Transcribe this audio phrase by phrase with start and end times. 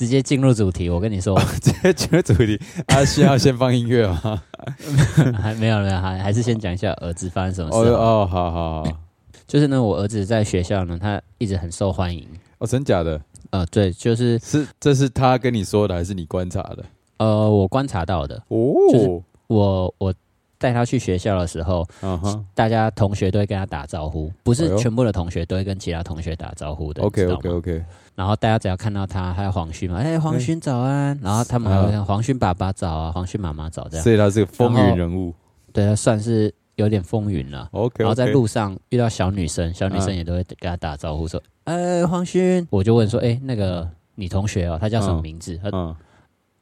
[0.00, 0.88] 直接进入主题。
[0.88, 2.58] 我跟你说， 直接进入主题
[2.88, 4.42] 啊，需要先放音乐吗？
[5.38, 7.90] 还没有没有，还还是先讲一下儿子发生什么哦事。
[7.90, 8.98] 哦，好好好，
[9.46, 12.26] 就是呢，我儿子在学校呢，他一直很受欢迎。
[12.56, 13.20] 哦，真假的？
[13.50, 16.84] 呃，对，就是是这是他跟你说的，还是你观察的？
[17.18, 18.42] 呃，我观察到的。
[18.48, 20.14] 哦，我我
[20.56, 27.02] 带他去学校的时候，嗯哼大家同学都会跟他打招呼，不是全部的同学都会跟其他同学打招呼的。
[27.02, 34.04] ，OK OK 吗 OK，然后大家只要看到他，还有黄勋嘛，哎、黄勋早安，然后他们还会像黄勋爸爸早啊，黄勋妈妈早这样。
[34.04, 35.34] 所以他是个风云人物。
[35.72, 37.68] 对他算是有点风云了。
[37.72, 45.96] OK，然后在路上遇到小女生，小女生嗯也都会跟他打招呼说：“哎、黄勋。”我就问说：“哎、那个女同学哦，她叫什么名字？”他嗯，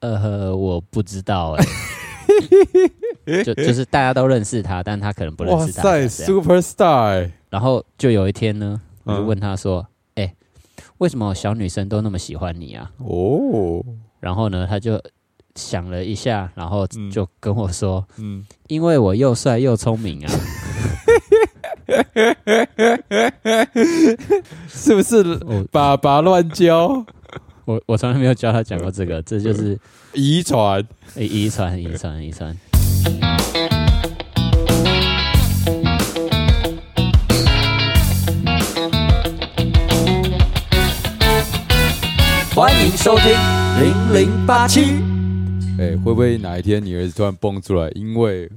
[0.01, 1.65] 呃，我不知道哎、
[3.43, 5.83] 就就是大家都认识他，但他可能不认哇识他。
[5.83, 9.98] 塞，Super Star，然后就有一天呢，我就嗯问他说：“哎、
[10.99, 13.83] 为什么小女生都那么喜欢你啊哦，？”
[14.21, 15.01] 然后呢，他就
[15.55, 20.33] 想了一下，然后嗯就跟我说嗯，：“因为我又帅又聪明啊。
[24.69, 27.05] 是不是我爸爸乱教？
[27.65, 29.79] 我我从来没有教他讲过这个，这就是
[30.13, 30.87] 遗传。
[31.15, 32.55] 诶遗传，遗传，遗传。
[42.89, 43.27] 迎收听
[43.83, 44.81] 零零八七。
[45.79, 47.91] 哎、会不会哪一天你儿子突然蹦出来？
[47.91, 48.51] 因为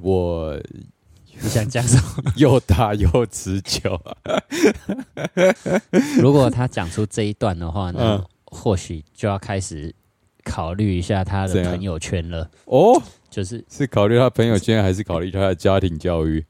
[0.00, 0.58] 我
[1.38, 2.32] 你想讲什么？
[2.36, 4.00] 又大又持久。
[6.18, 9.94] 如果他讲出这一段的话呢，嗯或许就要开始
[10.44, 12.48] 考虑一下他怎样的朋友圈了。
[12.64, 16.42] 哦，就是是考虑他朋友圈，还是考虑他的家庭教育？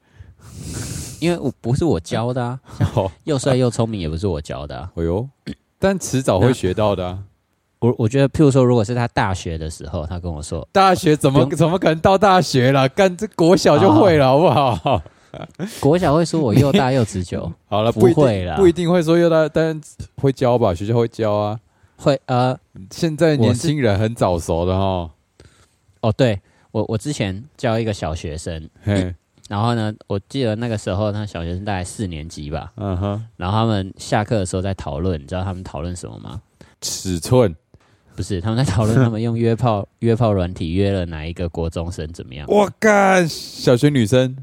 [1.21, 2.61] 因为我不是我教的啊，
[2.93, 4.93] 好， 又帅又聪明也不是我教的啊。
[4.95, 5.29] 哎呦，
[5.85, 7.19] 但迟早会学到的、啊。
[7.81, 12.89] 我我觉得，譬如说，如果是他大学的时候，他跟我说，大学怎么怎么可能到大学了？
[12.89, 15.03] 干这国小就会了，好不好？
[15.81, 19.79] 国小会说我又大又持久， 好了，不会了不一定会说又大，但
[20.17, 21.61] 会教吧，学校会教啊。
[21.97, 22.59] 会呃
[22.91, 25.11] 现在年轻人很早熟的哈，
[26.01, 26.41] 哦，对
[26.73, 29.15] 我我之前教一个小学生，嘿，
[29.55, 36.43] 然后呢，我记得那个时候那小学生大概四年级吧，嗯哼，然后他们下课的时候在讨论，你知道他们讨论什么吗？
[36.81, 37.55] 尺寸，
[38.17, 42.45] 不是，他们在讨论他们用约炮 约炮软体约了哪一个国中生怎么样？
[42.51, 44.37] 我干，小学女生。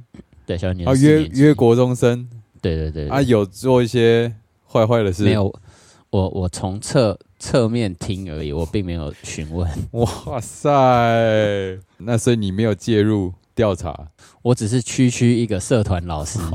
[0.46, 1.42] 对，小学女啊，生约四年级。
[1.42, 2.30] 约，国中生。
[2.62, 3.10] 对对对，对。
[3.10, 4.34] 啊，有做一些
[4.66, 5.54] 坏坏的事，没有，
[6.10, 14.08] 我我从侧侧面听而已，我并没有询问，哇塞，那所以你没有介入调查，
[14.42, 16.40] 我只是区区一个社团老师。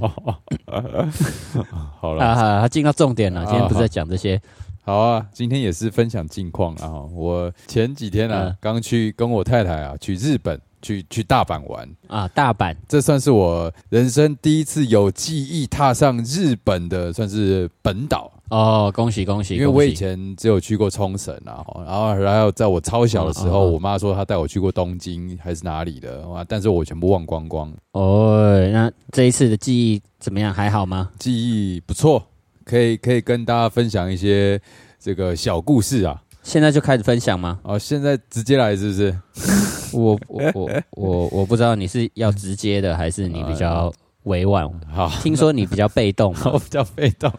[2.01, 4.41] 好了，啊，进到重点了，今天不是在讲这些，
[4.85, 7.03] 好啊，今天也是分享近况啊。
[7.13, 18.33] 我前几天啊嗯，刚去跟我太太啊去日本，去去大阪玩，啊，大阪这算是我人生第一次有记忆踏上日本的算是本岛。
[18.51, 19.55] 哦，恭喜恭喜！
[19.55, 26.45] 因为我以前只有去过冲绳啊，然后然后在我超小的时候，我妈说她带我去过东京还是哪里的，哇！
[26.49, 30.55] 但是我全部忘光光，哦，那这一次的记忆怎么样？
[30.55, 31.11] 还好吗？
[31.19, 32.23] 记忆不错，
[32.65, 34.61] 可以可以跟大家分享一些
[35.01, 36.23] 这个小故事啊。
[36.43, 37.59] 现在就开始分享吗？
[37.65, 39.19] 哦，现在直接来是不是？
[39.93, 43.93] 我我我我我不知道你是要直接的，还是你比较
[44.27, 44.71] 委婉。
[44.95, 46.51] 好，听说你比较被动嘛？
[46.55, 47.33] 我比较被动，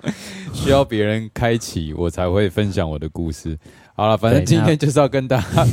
[0.53, 3.57] 需要别人开启我才会分享我的故事。
[3.95, 5.63] 好了，反正今天就是要跟大家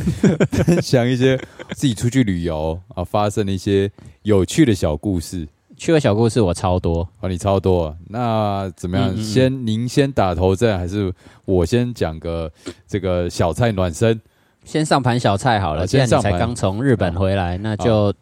[0.51, 1.37] 分享一些
[1.73, 3.91] 自己出去旅游啊发生的一些
[4.23, 5.47] 有趣的小故事。
[5.77, 9.11] 趣味小故事我超多，哦，你超多啊，那怎么样？
[9.11, 11.13] 嗯嗯嗯先您先打头阵，还是
[11.45, 12.51] 我先讲个
[12.87, 14.21] 这个小菜暖身？
[14.65, 15.81] 先上盘小菜好了。
[15.81, 18.15] 好既然你才刚从日本回来，那就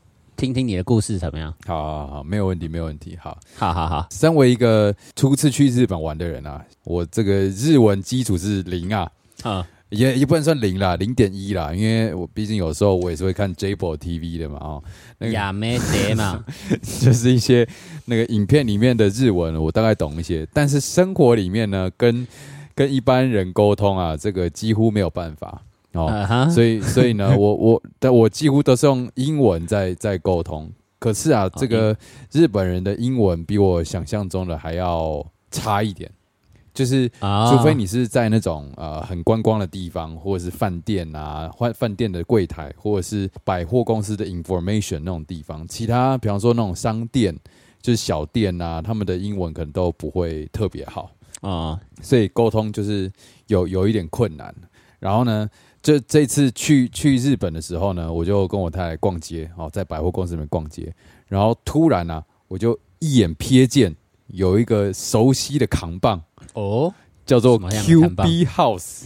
[0.43, 1.55] 听听你的故事怎么样？
[1.69, 3.17] 好好好，没有问题，没有问题。
[3.23, 9.09] 好，好好好，身为一个初次去日本玩的人啊，我这个日文基础是零啊，
[9.45, 14.83] 啊，也也不能算零啦，零点一啦，因为我毕竟有时候我也是会看 j b o TV 的嘛，哦，
[15.19, 16.45] 那个亚美得嘛，
[17.01, 17.65] 就是一些
[18.07, 22.27] 那个影片里面的日文，我大概懂一些，但是生活里面呢，跟
[22.75, 25.63] 跟一般人沟通啊，这个几乎没有办法
[25.95, 31.97] 哦，所以所以呢， 我我但我几乎都是用英文在在沟通，可是啊，这个
[32.31, 36.11] 日本人的英文比我想象中的还要差一点，
[36.73, 37.51] 就是啊。
[37.51, 47.37] 除非你是在那种呃很观光的地方，或者是饭店啊，饭饭店的柜台，或者是百货公司的 information 那种地方，其他比方说那种商店，
[47.83, 51.11] 就是小店啊，他们的英文可能都不会特别好，
[51.43, 53.13] 啊，所以沟通就是
[53.49, 54.55] 有有一点困难。
[54.99, 55.51] 然后呢，
[55.83, 60.95] 这这次去去日本的时候呢，我就跟我太太逛街，哦，在百货公司里面逛街，
[61.27, 63.95] 然后突然呢、我就一眼瞥见
[64.29, 66.23] 有一个熟悉的扛棒，
[66.55, 66.95] 哦，
[67.27, 69.05] 叫做什么样的扛棒？QB House，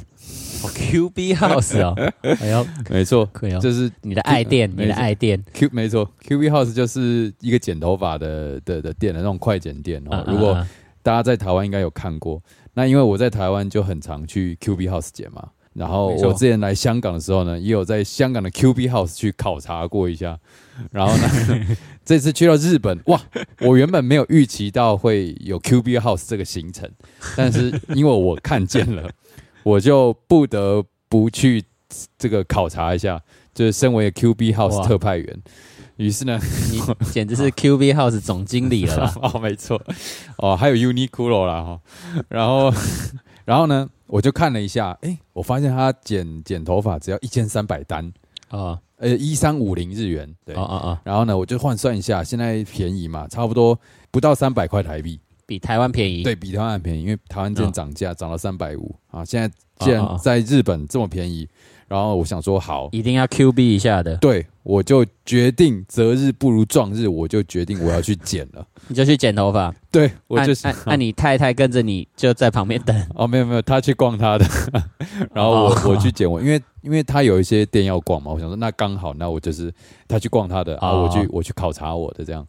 [0.62, 1.94] 哦，Q B House 哦，
[2.40, 10.23] 哎呦，没错，可以哦，这是你的爱店，你的爱店，Q 没错，QB House 就是一个剪头发的的的店的那种快剪店哦。
[10.26, 10.55] 嗯如果
[11.02, 12.43] 大家在台湾应该有看过，
[12.75, 15.49] 那因为我在台湾就很常去 QB House 剪嘛。
[15.76, 20.38] 然后我之前来香港的时候呢，也有在香港的 QB House 去考察过一下。
[20.90, 21.67] 然后呢，
[22.05, 23.20] 这次去到日本，哇！
[23.61, 26.90] 我原本没有预期到会有 QB House 这个行程，
[27.37, 29.11] 但是因为我看见了，
[29.64, 31.64] 我就不得不去
[32.19, 33.20] 这个考察一下，
[33.55, 35.43] 就是身为 QB House 特派员。
[35.96, 36.38] 于是呢，
[36.70, 36.78] 你
[37.11, 39.14] 简直是 Q B House 总经理了吧？
[39.32, 39.81] 哦，没错，
[40.37, 41.81] 哦，还有 Uniqlo 啦哈，
[42.28, 42.70] 然后，
[43.46, 48.12] 然后呢，我就看了一下，哎，我发现他剪剪头发只要一千三百单，
[48.48, 48.80] 啊。
[48.98, 53.78] 呃，一三五零日元，对，啊啊啊，然后呢，我就换算一下，现在便宜嘛，差不多
[54.10, 56.22] 不到三百块台币，比台湾便宜。
[56.22, 58.96] 对比台湾还便宜，因为台湾之前嗯涨价涨到三百五。
[59.08, 59.54] 啊，现在
[59.84, 61.46] 既然在日本这么便宜，
[61.88, 69.72] 然后我想说好，一定要 Q B 一下的，对我就决定择日不如撞日，我就决定我要去剪了， 你就去剪头发。
[69.90, 72.94] 对我按就是按按你太太跟着你就在旁边等。
[73.14, 74.44] 哦，没有没有，她去逛她的，
[75.32, 75.82] 然后我、哦。
[75.86, 79.72] 我去剪我，因为因为她有一些店要逛嘛，我想说那刚好，那我就是
[80.08, 81.02] 她去逛她的，啊，哦。
[81.04, 82.44] 我去我去考察我的这样，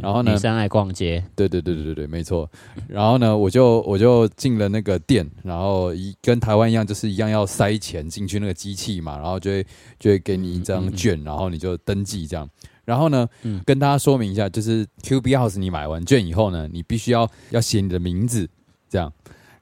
[0.00, 2.48] 然后呢女，生爱逛街，对对对对对对，没错，
[2.88, 9.66] 然后呢，我就我就进了那个店，然后一跟台湾一样，就是一样要塞钱进去那个机器嘛，然后就会
[9.98, 12.48] 就会给你一张券，然后你就登记这样。
[12.84, 18.48] 然后呢，嗯跟大家说明一下，就是 QB House 你买完券以后呢，你必须要要写你的名字，
[18.88, 19.12] 这样。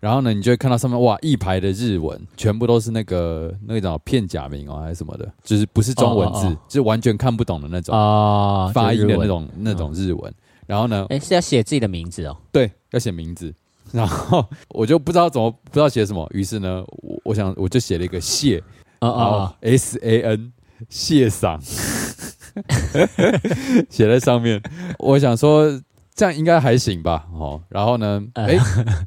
[0.00, 9.26] 然后呢，你就会看到上面哇一排的日文，全部都是那个那个叫片假名哦还是什么的，就是不是中文字，哦哦哦就是完全看不懂的那种、哦，发音的那。
[9.26, 10.32] 种那种日文。
[10.66, 12.36] 然后呢，哎，是要写自己的名字哦。
[12.50, 13.54] 对，要写名字。
[13.92, 18.58] 然后我就不知道怎么不知道写什么，于是呢，我我想我就写了一个谢，
[18.98, 20.52] 哦然后哦 S A N
[20.88, 21.60] 谢赏，
[23.88, 24.60] 写在上面。
[24.98, 25.80] 我想说
[26.16, 27.62] 这样应该还行吧，哦。
[27.68, 28.58] 然后呢，呃哎、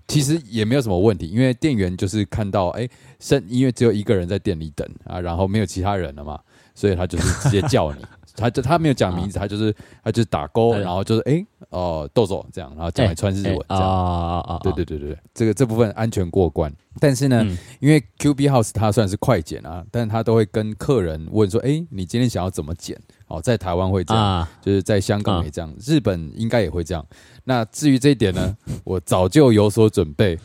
[0.07, 2.87] 其实也没有什么问题，因为店员就是看到哎，
[3.19, 6.39] 剩因为只有一个人在店里等啊，然后没有其他人了嘛，
[6.75, 7.97] 所以他就是直接叫你。
[8.37, 13.83] 他就他没有讲名字，他就是他就是打勾，呃然后就是哎哦豆豆这样，然后讲来穿日文哎这样。
[13.83, 16.73] 哦哦哦，对对对对，对这个这部分安全过关。
[17.01, 22.97] 但是呢，嗯因为 QB House 它算是快剪啊，但是他都会跟客人问说：“哎，你今天想要怎么剪？”
[23.29, 27.05] 哦，在台湾会这样，啊，就是在香港也这样，日本应该也会这样。
[27.45, 30.37] 那至于这一点呢， 我早就有所准备。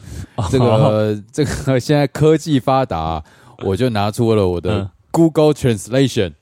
[0.50, 3.22] 这个这个现在科技发达，
[3.64, 6.32] 我就拿出了我的嗯 Google Translation，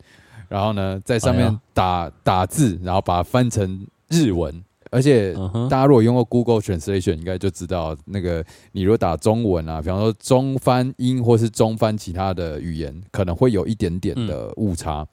[0.48, 4.62] 然后呢，在上面哎打打字，然后把它翻成日文。
[4.90, 5.32] 而且
[5.70, 15.06] 大家如果用过 Google Translation，应该就知道那个你如果打中文啊，比方说中翻英或是中翻其他的语言，可能会有一点点的误差。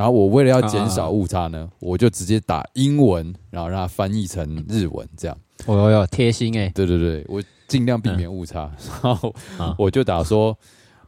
[0.00, 5.36] 然后我为了要减少误差呢，我就直接打英文，然后让它翻译成日文，这样。
[5.66, 8.70] 我有有贴心哎，对对对，我尽量避免误差。
[9.02, 10.56] 然后啊我就打说，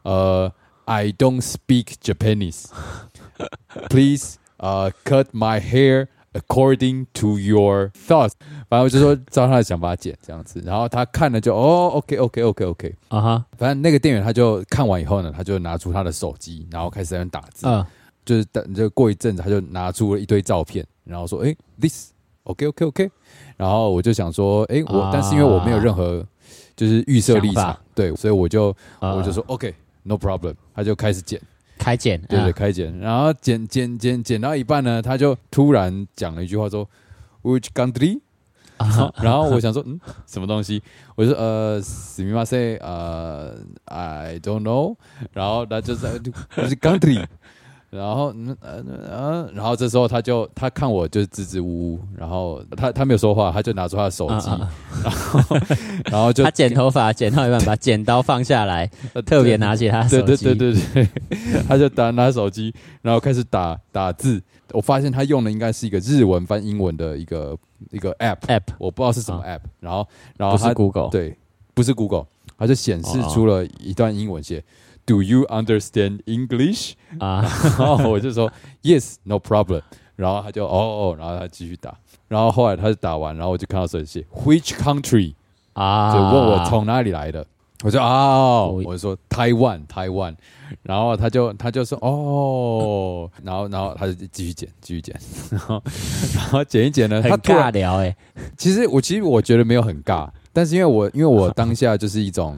[0.03, 0.51] 呃
[0.85, 2.65] ，I don't speak Japanese.
[3.89, 8.33] Please, 呃、cut my hair according to your thoughts.
[8.69, 10.61] 反正我就说照他的想法剪这样子。
[10.63, 12.95] 然后他看了就哦，OK OK OK OK。
[13.07, 17.65] 啊哈，反正那个店员他就看完以后呢，他就拿出他的手机，然后开始在那打字。
[18.22, 22.12] 嗯就是等就过一阵子，他就拿出了一堆照片，然后说：“哎、t h i s
[22.42, 23.10] OK OK OK。”
[23.56, 26.22] 然后我就想说：“哎、我、啊但是因为我没有任何
[26.76, 31.40] 就是预设立想场法，对，所以我就、啊我就说 OK，No、problem。”他就开始剪，
[31.78, 36.86] 开剪，对对，啊开剪，然后剪剪剪剪到一半呢，他就突然讲了一句话说：“
[37.42, 38.20] Which country？”
[38.76, 40.80] 啊 然后我想说，嗯，什么东西？
[41.16, 44.94] 我就说，呃，すみません，呃，I don't know。
[45.32, 46.30] 然后他就在，就
[46.68, 47.26] 是 country。
[47.93, 54.71] 然后，嗯呃呃，然后这时候他就他看我就是支支吾吾，然后他他没有说话，他就拿出他的手机，啊
[56.05, 58.89] 然后就 他剪头发剪到一半，把剪刀放下来，
[59.25, 64.41] 特别拿起他的手机，对对对对对，他就打拿手机，然后开始打打字。
[64.71, 67.55] 我发现他用的应该是一个日文翻英文的一个
[67.91, 69.59] 一个 app，app 我不知道是什么 app。
[69.79, 71.37] 然后然后不是他 Google，对，
[71.75, 72.25] 不是 Google，
[72.57, 74.63] 他就显示出了一段英文写
[75.05, 77.41] “Do you understand English？” 啊，
[77.77, 79.81] 然后我就说 “Yes, no problem。”
[80.15, 81.95] 然后他就哦哦，然后他继续打。
[82.27, 85.33] 然后后来他就打完，然后我就看到手机写 “Which country？”
[85.73, 87.45] 啊，就问我从哪里来的。
[87.83, 90.33] 我说哦，我说台湾台湾，
[90.83, 95.13] 然后他就他就说哦，然后然后他就继续剪继续剪，
[95.49, 95.81] 然 后
[96.33, 98.15] 然后剪一剪呢，他尬聊哎、
[98.57, 102.57] 其实我其实我觉得没有很尬，但是因为我因为我当下就是一种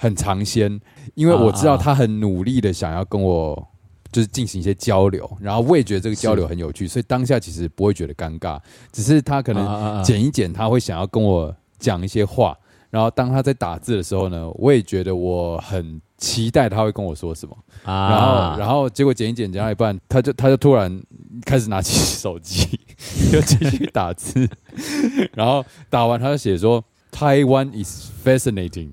[0.00, 0.80] 很尝鲜，
[1.14, 3.68] 因为我知道他很努力的想要跟我
[4.10, 8.58] 就是进行一些交流，然后我也觉得这个交流很有趣，所以当下其实不会觉得尴尬，
[8.90, 12.56] 只是他可能剪一剪，他会想要跟我讲一些话，
[12.88, 17.54] 然后当他在打字的时候呢，我也觉得我很期待他会跟我说什么。
[17.84, 20.98] 啊，然后，然后结果剪一剪剪到一半，他就他就突然
[21.44, 22.80] 开始拿起手机，
[23.34, 24.48] 又继续打字，
[25.34, 28.92] 然后打完他就写说：“Taiwan is fascinating,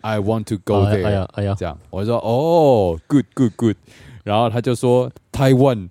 [0.00, 1.06] I want to go 哎 there。
[1.06, 3.76] 哎呀哎呀，这样，我就说：“哦，good good good。”
[4.24, 5.88] 然后他就说：“Taiwan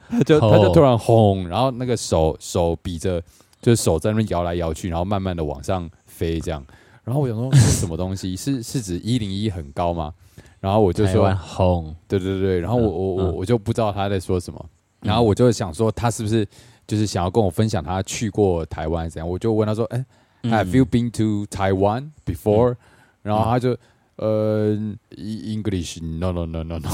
[0.09, 3.21] 他就他就突然轰，然后那个手手比着，
[3.61, 6.63] 就是手在那边摇来摇去，然后慢慢的往上飞这样。
[7.03, 8.35] 然后我想说，这是什么东西？
[8.37, 10.13] 是是指一零一很高吗？
[10.59, 12.59] 然后我就说台湾，红对对对。
[12.59, 14.63] 然后我我我嗯我就不知道他在说什么。
[15.01, 16.47] 然后我就想说，他是不是
[16.85, 19.27] 就是想要跟我分享他去过台湾怎样？
[19.27, 20.05] 我就问他说，哎、嗯
[20.44, 22.76] Have you been to Taiwan before？、
[23.22, 23.76] 然后他就
[24.16, 24.76] 呃，
[25.16, 26.88] E-，English no no no no no，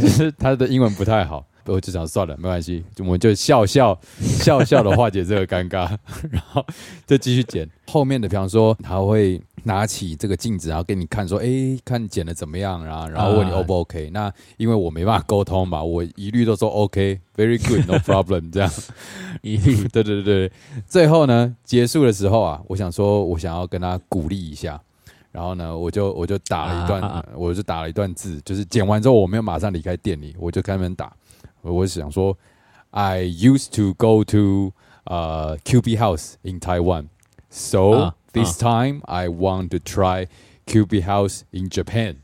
[0.00, 1.46] 就是他的英文不太好。
[1.65, 5.89] 我就想算了，没关系，我们就笑笑 笑笑的化解这个尴尬，
[6.31, 6.65] 然后
[7.07, 8.27] 就继续剪后面的。
[8.27, 18.71] 比方说，他会拿起这个镜子，然后给你看，说：“哎，看剪的怎么样？”然后然后问你啊 O 不 OK？、那因为我没办法沟通嘛，我一律都说 OK，very、good，no problem 这样。
[19.41, 20.51] 一律对对对对，
[20.87, 24.79] 最后呢，结束的时候啊，我想说，我想要跟他鼓励一下，
[25.31, 31.11] 然后呢，我就我就打了一段，啊啊啊我就打了一段字，就是剪完之后，我没有马上离开店里，我就开门打，
[31.71, 32.37] 我想说
[32.91, 34.73] ，I used to go to
[35.05, 37.07] 呃、QB House in Taiwan,
[37.49, 40.27] so、啊 this time I want to try
[40.65, 42.15] QB House in Japan.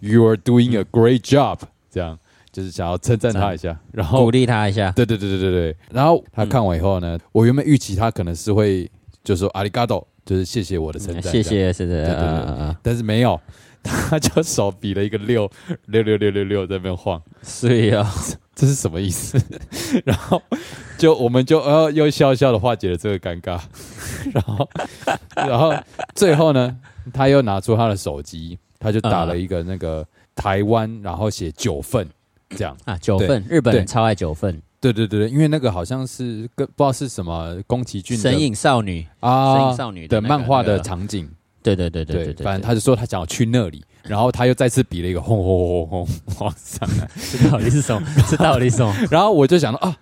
[0.00, 1.58] You are doing a great job，、
[1.90, 2.18] 这样
[2.50, 5.76] 就是想要称赞他一下，然后鼓励他一下，对对对对对对。
[5.90, 8.90] 然后他看完以后呢，我原本预期他可能是会
[9.22, 11.42] 就说阿里嘎多，就是谢谢我的称赞，嗯谢。
[11.42, 12.76] 谢，是的，对对对嗯嗯嗯。
[12.82, 13.40] 但是没有，
[13.82, 15.50] 他就手比了一个六
[15.86, 18.06] 六六六六六在那边晃，所以哦，
[18.54, 19.38] 这是什么意思？
[20.04, 20.40] 然后
[20.96, 23.60] 就我们就呃又笑笑的化解了这个尴尬，
[24.32, 24.68] 然后
[25.34, 25.74] 然后
[26.14, 26.76] 最后呢，
[27.12, 32.08] 他又拿出他的手机，他就打了一个那个台湾，然后写九份
[32.50, 32.76] 这样。
[32.84, 40.84] 啊，九份，日本人超爱九份，对对对对，因为那个好像是跟不知道是什么宫崎骏的神隐少女，啊神啊隐少女的那个漫画的那个。
[40.84, 41.28] 场景，
[41.62, 48.06] 对对对对对对对，反正他就说他想要去那里，然后他又再次比了一个轰轰轰轰往上来， 这到底是什么？
[48.30, 48.94] 这到底是什么？
[49.10, 49.96] 然后我就想到啊，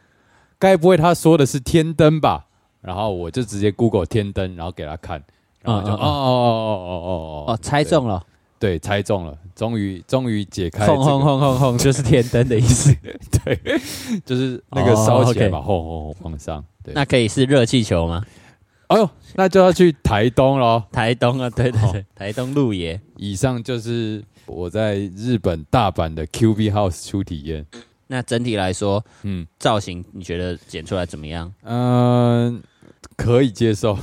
[0.59, 2.47] 该不会他说的是天灯吧？
[2.81, 5.23] 然后我就直接 Google 天灯，然后给他看，
[5.63, 8.21] 然后就哦哦哦哦哦哦哦，猜中了，
[8.59, 12.93] 对，猜中了，终于终于解开轰轰这个，轰轰轰，就是天灯的意思。
[13.45, 13.61] 对，
[14.27, 18.25] 就是那个哦烧起来嘛，轰轰轰往上，对，那可以是热气球吗？
[18.93, 20.83] 哎呦，那就要去台东喽。
[20.93, 23.01] 台东啊，对对哦对，台东鹿野。
[23.17, 27.65] 以上就是我在日本大阪的 QB House 初体验。
[28.09, 31.53] 那整体来说，嗯造型你觉得剪出来怎么样？
[31.65, 32.63] 嗯、
[33.17, 33.99] 可以接受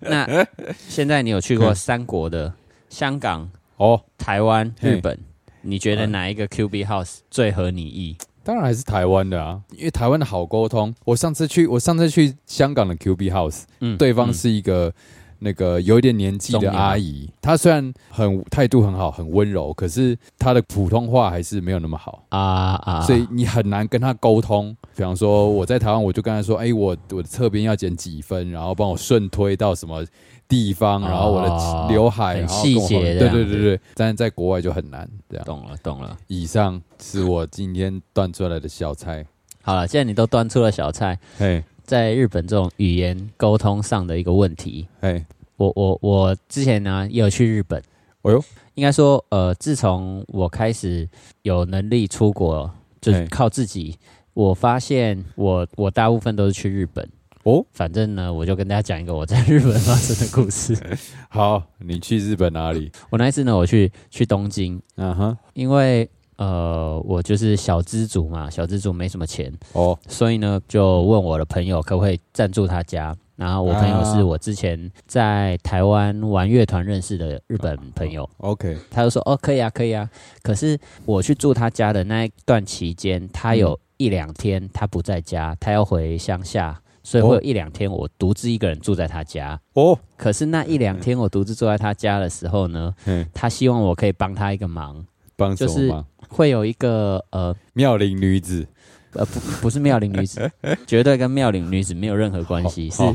[0.00, 0.26] 那
[0.88, 2.52] 现在你有去过嗯三国的
[2.88, 4.00] 香港、哦。
[4.16, 5.18] 台湾、嘿日本，
[5.60, 8.16] 你觉得嗯哪一个 QB House 最合你意？
[8.42, 10.94] 当然还是台湾的啊，因为台湾的好沟通。
[11.04, 14.92] 我上次去，我上次去香港的 QB House，嗯对方嗯是一个、
[15.38, 22.24] 那个有一点年纪的阿姨，她虽然很态度很好，很温柔，可是她的普通话还是没有那么好。
[22.30, 24.76] 啊啊，所以你很难跟她沟通。
[24.96, 30.04] 比方说，我在台湾，我就跟她说：“哎、我我的侧边要减几分，然后帮我顺推到什么
[30.50, 33.80] 地方，哦然后我的刘海，很细节对对对对。
[33.94, 35.08] 但是在国外就很难。
[35.28, 36.16] 这样，懂了懂了。
[36.26, 39.24] 以上是我今天端出来的小菜。
[39.62, 45.24] 好了，既然你都端出了小菜，嘿，在日本这种语言沟通上的一个问题，嘿，
[45.56, 47.80] 我我我之前呢也有去日本，
[48.22, 48.42] 哎呦，
[48.74, 51.08] 应该说呃，自从我开始
[51.42, 52.68] 有能力出国，
[53.00, 53.96] 就是靠自己，
[54.34, 57.08] 我发现我我大部分都是去日本。
[57.44, 60.76] 哦，反正呢，我就跟大家讲一个我在日本发生的故事。
[61.30, 62.92] 好，你去日本哪里？
[63.08, 73.16] 我那一次呢，我去去东京，嗯哼，因为呃，我就是小资族嘛，小资族没什么钱，哦，所以呢，就问我的朋友可不可以暂住他家。
[73.36, 80.06] 然后我朋友啊是我之前在台湾玩乐团认识的日本朋友，，OK，他就说哦可以啊可以啊。
[80.42, 89.60] 可是我去住他家的那一段期间，他有一两天他不在家，他要回乡下所以会有一两天我独自一个人住在他家。
[89.74, 95.04] 哦，可是那一两天我独自住在他家的时候呢，嗯，他希望我可以帮他一个忙，
[95.36, 96.06] 帮什就是么忙？
[96.28, 98.66] 会有一个呃妙龄女子。
[99.12, 100.48] 呃不不是妙龄女子，
[100.86, 103.12] 绝对跟妙龄女子没有任何关系，是好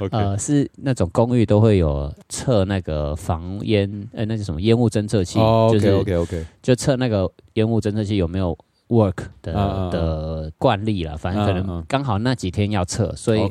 [0.00, 9.52] ，OK，呃是那种公寓都会有测那个防烟呃那叫什么烟雾侦测器，哦就是，OK OK OK，就测那个烟雾侦测器有没有 work 的、
[9.90, 13.50] 的惯例了，反正可能刚好那几天要测，所以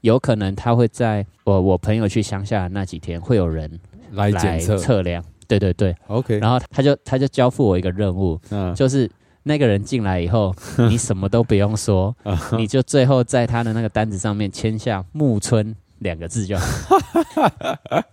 [0.00, 3.78] 有可能他会在我我朋友去乡下的那几天会有人
[4.12, 4.76] 来来检测。
[4.76, 9.10] 测量，对对对，，OK，然后他就他就交付我一个任务，嗯，就是
[9.42, 10.54] 那个人进来以后，
[10.88, 12.14] 你什么都不用说，
[12.56, 16.96] 你就最后在他的那个单子上面签下木村两个字就好。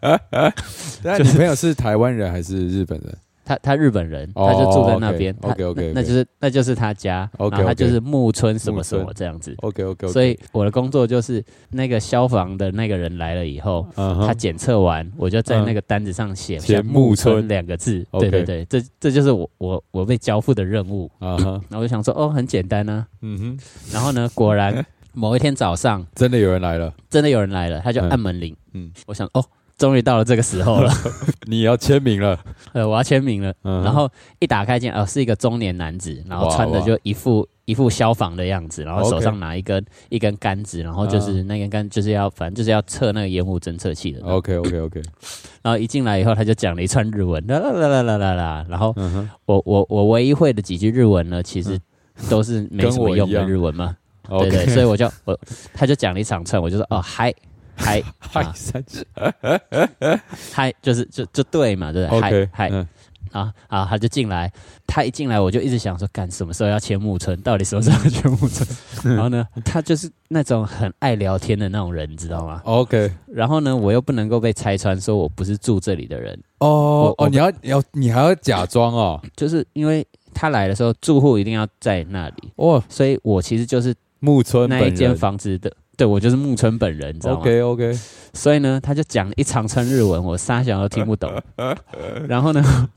[1.04, 3.16] 那你朋友是台湾人还是日本人？
[3.46, 5.36] 他他日本人，哦他就住在那边。
[5.40, 9.56] 他 OK，OK 那那就是那就是他家，OK，然后他就是木村什么什么这样子。
[9.62, 18.06] OK OK，所以我的工作就是那个消防的那个人来了以后，他检测完，我就在那个单子上写写木木村村两个字。
[18.12, 21.10] OK 对对对，这这就是我我我被交付的任务。
[21.20, 23.06] 啊，然后我就想说，哦，很简单啊。
[23.22, 23.60] 嗯哼，
[23.94, 28.56] 然后呢，果然 某一天早上，真的有人来了，真的有人来了，他就嗯按门铃。
[28.74, 29.44] 嗯，我想，哦，
[29.78, 30.92] 终于到了这个时候了，
[31.48, 32.40] 你要签名了，
[32.74, 33.54] 呃，我要签名了。
[33.64, 33.84] 嗯。
[33.84, 44.22] 然后一打开见，哦，是一个中年男子，然后哇穿的哇就一副一副消防的样子，然后 OK 手上拿一根一根杆子，然后就是那根杆就是要反正就是要测那个烟雾侦测器的。
[44.26, 45.02] OK OK OK，
[45.62, 48.66] 然后一进来以后，他就讲了一串日文，啦啦啦啦啦啦啦。
[48.70, 49.30] 然后嗯哼。
[49.46, 51.78] 我我我唯一会的几句日文呢，其实
[52.30, 53.98] 都是没什么用的日文嘛。
[54.28, 55.38] 对所以我就我
[55.72, 57.32] 他就讲了一长串，我就说哦嗨
[57.76, 59.06] 嗨嗨啊三十
[60.54, 62.22] 嗨，就是就就对嘛，对不对？
[62.22, 62.88] 嗨嗨嗯
[63.32, 64.50] 啊啊，他就进来，
[64.88, 67.38] 他一进来我就一直想说，干什么时候要签木村？
[67.42, 68.66] 到底什么时候要签木村？
[69.16, 85.70] 然后呢，他就是那种很爱聊天的那种人，你知道吗？OK，然后呢，我又不能够被拆穿说我不是住这里的人，哦哦，你要你要你还要假装哦， 就是因为他来的时候，住户一定要在那里，哦，所以我其实就是木村那一间房子的。
[85.98, 88.00] 对，我就是木村本人，你知道吗？，OK OK，
[88.34, 91.32] 所以呢，他就讲一长串日文，我傻小都听不懂。
[92.28, 92.90] 然后呢，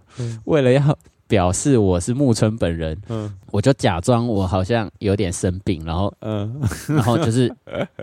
[0.44, 3.32] 为了要表示我是木村本人，嗯。
[3.50, 6.61] 我就假装我好像有点生病，然后嗯。
[6.88, 7.50] 然后就是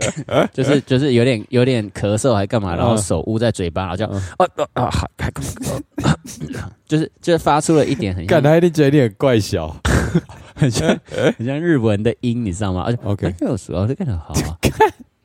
[0.52, 4.22] 就是就是有点有点咳嗽还干嘛，然后手捂在嘴巴，然后就嗯。
[4.38, 5.30] 啊啊啊，还
[6.88, 9.76] 就是就是发出了一点很感觉他一定觉得你很怪小。
[10.54, 10.98] 很像
[11.36, 12.82] 很像日文的音，你知道吗？
[12.86, 14.56] 而且，OK，哎有时候这个很好啊。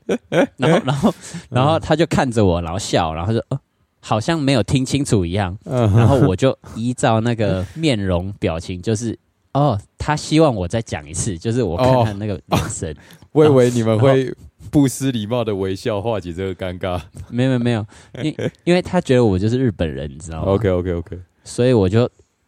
[0.57, 1.13] 然后然后
[1.49, 3.59] 然后他就看着我，然后笑，然后就哦，
[3.99, 5.57] 好像没有听清楚一样。
[5.65, 9.17] 嗯然后我就依照那个面容表情，就是
[9.53, 12.95] 哦，他希望我再讲一次，就是我看看那个眼神。
[13.31, 14.33] 我以为你们会
[14.69, 17.01] 不失礼貌的微笑化解这个尴尬。
[17.29, 17.85] 没有没有没有，
[18.21, 18.35] 因
[18.65, 22.03] 因为他觉得我就是日本人，你知道吗 OK OK OK，所以我就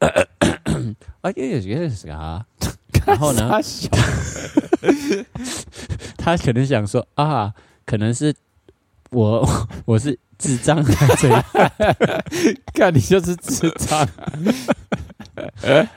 [1.21, 2.45] 啊，也有也是啊。
[3.05, 3.49] 然后呢，
[6.17, 7.53] 他可能想说啊，
[7.85, 8.33] 可能是
[9.11, 9.47] 我
[9.85, 11.43] 我是智障还是怎样，
[12.73, 14.07] 看你就是智障，
[15.61, 15.87] 然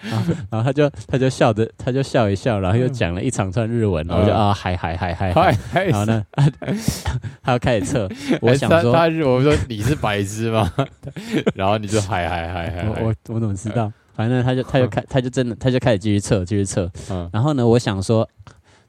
[0.53, 4.37] 后他就他就笑着，他就笑一笑，然后又讲了一长串日文，然后就嗯。
[4.37, 6.25] 啊嗨嗨嗨嗨然后呢，
[7.42, 8.09] 他要开始测，
[8.40, 10.71] 我想说，他他是我说你是白痴吗？
[11.55, 13.90] 然后你就嗨嗨嗨嗨我我怎么知道？
[14.17, 17.29] 反正他就 他就开他就真的他就开始继续测继续测，嗯。
[17.33, 18.29] 然后呢，我想说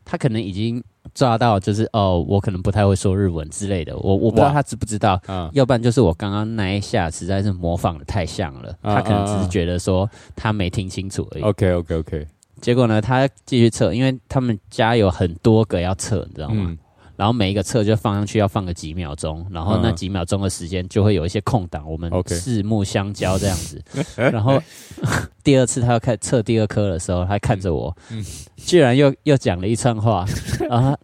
[0.05, 0.81] 他可能已经
[1.13, 5.21] 抓到，就是哦，我可能不太会说日文之类的，我我不知道他知不知道。
[5.27, 5.49] 嗯。
[5.53, 11.43] 要不然就是我刚刚那一下实在是模仿的太像了，嗯他可能只是觉得说他没听清楚而已。
[11.43, 12.27] OK OK OK，
[12.61, 16.65] 结果呢，他继续测，因为他们家有很多个要测，你知道吗？
[16.67, 16.77] 嗯
[17.17, 19.95] 然后每一个测就放上去要放个几秒钟，然后那嗯。
[19.97, 23.83] 几秒钟的时间就会有一些空档，我们四目相交这样子。
[24.15, 24.61] 然后
[25.43, 28.23] 第二次他要开测第二科的时候，他看着我，嗯。
[28.55, 30.23] 居然又又讲了一串话，
[30.69, 30.95] 啊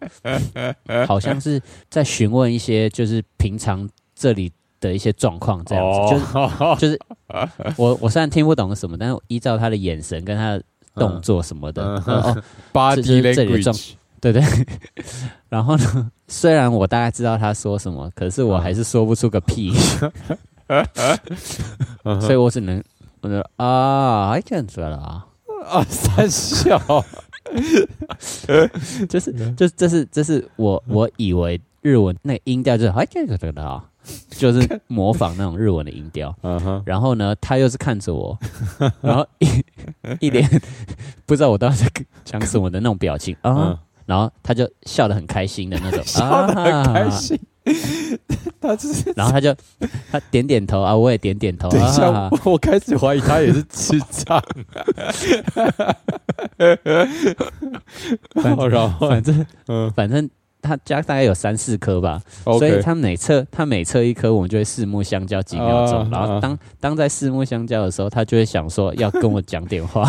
[1.06, 6.76] 好像是在询问一些就是平常这里的一些状况这样子，就是哦。
[6.78, 7.00] 就是
[7.76, 10.62] 我我虽然听不懂什么，但是依照他的眼神跟他的
[10.94, 12.02] 动作什么的，嗯。
[12.06, 13.02] 呃哦，，Body
[13.34, 13.92] 这里的状 language，
[14.32, 14.42] 对对。
[15.50, 19.72] 然后呢，虽然我大概知道他说什么，可是我还是说不出个屁，
[22.04, 22.82] 嗯所以我只能
[23.20, 25.26] 我就啊，还这样子了啊，
[25.68, 26.80] 啊三笑，
[29.08, 33.84] 就是就这是这是我我以为日文那个音调就是还这样子的啊，
[34.30, 36.34] 就是模仿那种日文的音调。
[36.42, 38.38] 嗯哼，然后呢，他又是看着我，
[39.02, 39.46] 然后一
[40.18, 40.48] 一脸
[41.26, 41.86] 不知道我到底在
[42.24, 43.36] 讲什么的那种表情。
[43.42, 43.78] 啊。
[44.06, 47.10] 嗯然后他就笑得很开心的那种， 笑得很开啊。
[47.10, 47.38] 心。
[48.60, 49.54] 他就是然后他就
[50.12, 54.42] 他点点头啊，我也点点头等一下啊，，我开始怀疑他也是智障。
[58.56, 59.90] 好，然后反正嗯。
[59.92, 60.28] 反正
[60.64, 62.20] 他家大概有三四颗吧。
[62.44, 70.02] 所以他每测他每测一颗，我们就会四目相交几秒钟，啊然后当当在四目相交的时候，他就会想说要跟我讲点话，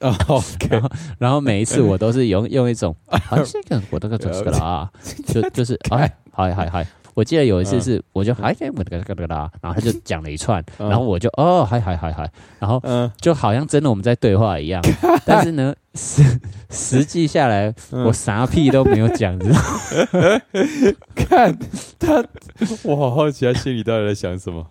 [0.00, 0.82] 啊 OK，
[1.18, 4.90] 然后每一次我都是用用一种啊这个我这个这个啦，
[5.26, 6.86] 就就是哎嗨嗨嗨。
[7.14, 10.88] 我记得有一次是，我就嗨我这个这个啦，然后他就讲了一串，嗯。
[10.88, 14.82] 然后我就哦嗨嗨嗨嗨，然后嗯，就好像真的我们在对话一样，
[15.26, 16.22] 但是呢实
[16.70, 18.04] 实际下来嗯。
[18.04, 20.40] 我啥屁都没有讲，你知道吗？
[21.14, 21.58] 看
[21.98, 22.24] 他，
[22.84, 24.66] 我好好奇他心里到底在想什么。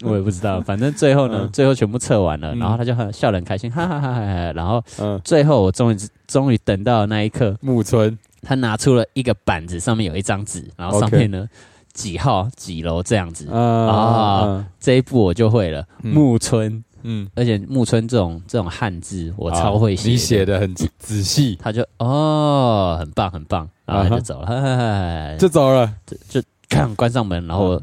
[0.04, 1.50] 我也不知道，反正最后呢，嗯。
[1.52, 2.58] 最后全部测完了，嗯。
[2.58, 4.52] 然后他就很笑得很开心，哈哈哈哈。
[4.52, 5.96] 然后嗯，最后我终于
[6.26, 11.48] 终于等到那一刻，木村，他拿出了一个板子，上面有一张纸，然后上面呢
[11.96, 13.48] 几号几楼这样子。
[13.50, 16.12] 啊啊，这一步我就会了，嗯。
[16.12, 25.90] 木村，嗯，而且木村这种这种汉字我超会写，啊你写，的很仔仔细，他就哦，很棒很棒，然后他就走了，就走了。
[26.06, 27.82] 就就看关上门，然后我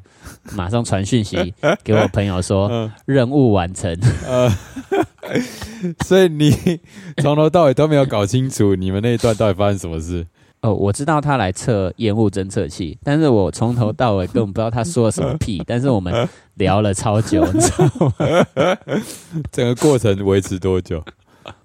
[0.52, 2.92] 马上传讯息 给我朋友说嗯。
[3.06, 3.98] 任务完成。
[4.28, 4.52] 呃，
[6.06, 6.52] 所以你
[7.22, 10.28] 从头到尾都没有搞清楚你们那一段到底发生什么事。
[10.64, 15.62] 哦，我知道他来测烟雾侦测器，但是我从头到尾根本不知道他说了什么屁。
[15.68, 18.78] 但是我们聊了超久，你知道吗？
[19.52, 21.04] 整个过程维持多久？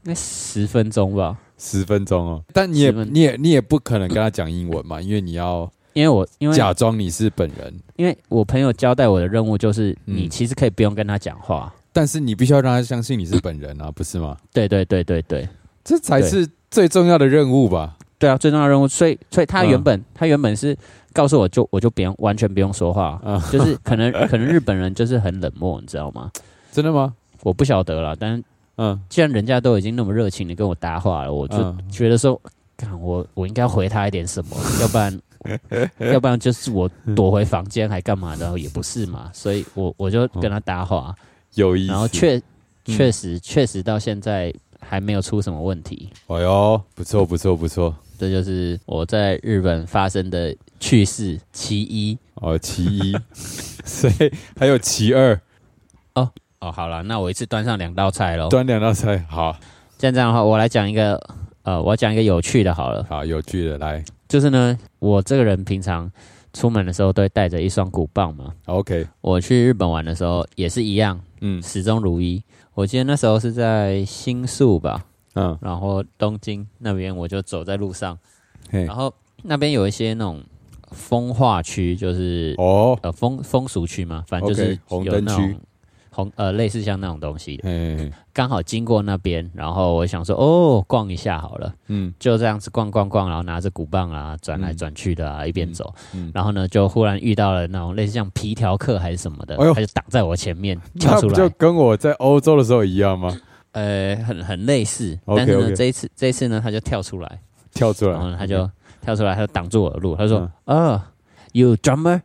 [0.03, 2.43] 那十分钟吧，十分钟哦。
[2.53, 11.73] 但你也你也你也不可能跟他讲英文嘛，因为你要因为我因为假装你是本人，因为我朋友交代我的任务就是，嗯你其实可以不用跟他讲话。
[11.93, 14.37] 但是你必须要让他相信你是本人啊，不是吗？
[14.53, 15.49] 对对对对对
[15.85, 17.97] 这才是最重要的任务吧？
[18.19, 18.87] 对啊，最重要的任务。
[18.89, 20.77] 所以所以他嗯原本、他原本是
[21.13, 26.31] 告诉我就我就不用完全不用说话，嗯， 就是可能可能日本人就是很冷漠，你知道吗？
[26.73, 27.15] 真的吗？
[27.43, 28.43] 我不晓得了，但
[28.77, 32.41] 嗯既然人家都已经那么热情的跟我搭话了，我就嗯觉得说，
[32.77, 35.21] 看我我应该回他一点什么，要不然
[36.13, 41.15] 要不然就是我躲回房间还干嘛的，也不是嘛，所以我我就跟他搭话，
[41.55, 41.93] 有意思。
[41.93, 42.43] 然后确嗯
[42.85, 52.19] 确实确实到现在还没有出什么问题，哎呦，不错不错不错这就是我在日本发生的趣事其一。
[52.41, 55.41] 哦，其一， 所以还有其二，
[56.15, 58.49] 哦哦，好了，那我一次端上两道菜喽。
[58.49, 59.57] 端两道菜，好
[59.99, 61.21] 像这样的话，我来讲一个，
[61.63, 63.05] 呃，我讲一个有趣的好了。
[63.09, 66.09] 好有趣的来就是呢，我这个人平常
[66.53, 68.55] 出门的时候都会带着一双鼓棒嘛。
[68.67, 72.41] ，OK，我去日本玩的时候也是一样，嗯始终如一。
[72.75, 78.19] 我记得那时候是在新宿吧，嗯，然后东京那边我就走在路上，
[78.71, 78.85] 嘿。
[78.85, 79.13] 然，后
[79.43, 80.43] 那边有一些那种
[80.91, 85.23] 风化区，就是、哦，呃风风俗区嘛，反正就是有灯区。
[85.23, 85.61] 那种
[86.11, 91.73] 红呃类似像那种东西，嗯，刚好经过那边，然后我想说哦逛一下好了。
[91.87, 92.13] 嗯。
[92.19, 94.77] 就这样子逛逛逛，然后拿着鼓棒啊，转来嗯。
[94.77, 101.35] 转去的啊，一边走，嗯，然后呢，就忽然遇到了那种类似像皮条客还是什么的，他就挡在我前面跳出来。
[101.35, 103.33] 就，跟我在欧洲的时候一样吗？
[103.79, 105.19] 呃，很很类似。
[105.25, 107.41] 但是呢这一次这一次呢，他就跳出来，
[107.73, 108.69] 跳出来，然后呢，他就
[109.01, 111.03] 跳出来，他就挡住我的路，他说嗯：“哦
[111.53, 112.21] ，You drummer？”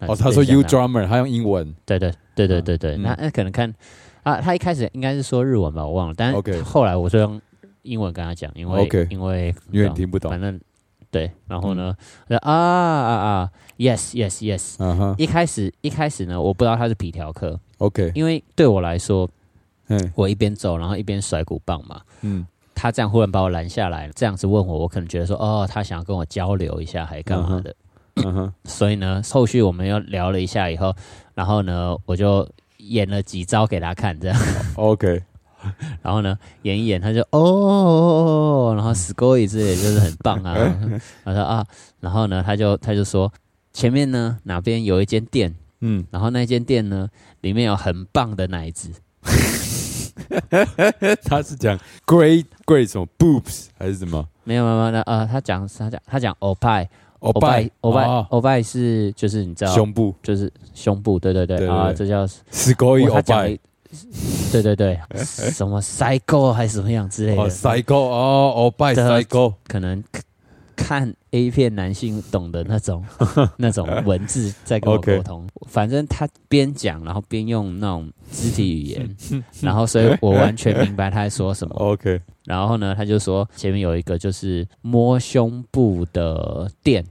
[0.00, 3.02] 哦，他说 You drummer，他用英文，对对对对对对，嗯。
[3.02, 3.72] 那那可能看
[4.22, 7.40] 啊，他一开始应该是说日文吧，我忘了，但是后来我就用
[7.82, 10.30] 英文跟他讲，因为因为因为听不懂。
[10.30, 10.58] 反，正
[11.10, 11.94] 对，然后呢，
[12.40, 14.76] 啊啊啊，yes yes yes。
[14.78, 15.14] 嗯哼。
[15.18, 19.28] 一开始一开始呢，我不知道他是皮条客，，OK，因为对我来说，
[19.90, 20.12] 嗯。
[20.14, 22.00] 我一边走，然后一边甩鼓棒嘛。
[22.22, 22.46] 嗯。
[22.74, 27.76] 他这样忽然把我拦下来，这样子问我，我可能觉得说，哦，他想要跟我交流一下，还干嘛的？
[28.24, 30.94] 嗯哼，所以呢，后续我们又聊了一下以后，
[31.34, 32.48] 然后呢，我就
[32.78, 34.38] 演了几招给他看，这样
[34.76, 35.22] ，OK，
[36.00, 40.56] 然后呢，演一演，他就哦，然后 score 之类的就是很棒啊，
[41.22, 41.64] 他说啊，
[42.00, 43.30] 然后呢，他就他就说
[43.74, 47.08] 前面呢哪边有一间店，嗯，然后那间店呢
[47.42, 48.90] 里面有很棒的奶子，
[51.24, 54.26] 他是讲 great great 什么 boobs 还是什么？
[54.44, 56.88] 没有没有没有那呃，他讲他讲他讲欧派
[57.20, 58.26] 欧拜欧拜哦。
[58.30, 60.14] 欧拜是就是你知道胸部。
[60.22, 63.60] 就是胸部，对对对啊，这叫是勾一欧哇他讲了拜一
[64.52, 70.20] 对对对， 什么 cycle 还是什么样之类哦的，cycle 哦，欧拜这 psycho，可能可
[70.80, 73.04] 看 A 片男性懂的那种
[73.58, 75.46] 那种文字在跟我沟通。
[75.66, 79.16] 反正他边讲，然后边用那种肢体语言，
[79.60, 81.74] 然后所以我完全明白他在说什么。
[81.76, 87.04] OK，然后呢，他就说前面有一个就是摸胸部的店，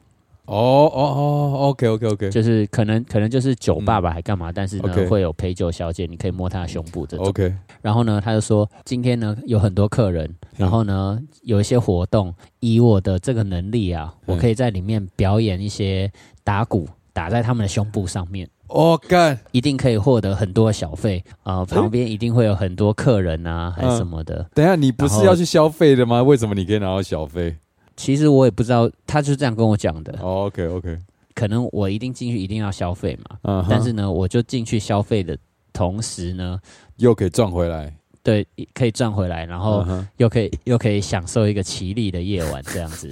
[0.45, 4.51] 哦哦哦，OK OK OK 就是可能可能就是酒吧吧，还干嘛？
[4.51, 7.27] 但是呢会有陪酒小姐，你可以摸她的胸部这种。
[7.27, 16.11] OK，然后呢，他就说今天呢有很多客人，然后呢有一些活动，以我的这个能力啊，嗯我可以在里面表演一些
[16.43, 18.47] 打鼓，打在他们的胸部上面。
[18.67, 24.47] 哦干，一定可以获得很多的小费啊、呃旁边一定会有很多客人啊，还是什么的。
[24.53, 26.21] 等一下你不是要去消费的吗？
[26.21, 27.55] 为什么你可以拿到小费？
[27.95, 30.13] 其实我也不知道，他就这样跟我讲的。
[30.21, 30.99] 哦 OK OK，
[31.33, 35.37] 可能我一定进去一定要消费嘛，嗯，但是呢，我就进去消费的
[35.73, 36.59] 同时呢，
[36.97, 37.93] 又可以赚回来，
[38.29, 39.83] 对，可以赚回来，然后
[40.17, 43.11] 又可以又可以享受一个绮丽的夜晚这样子。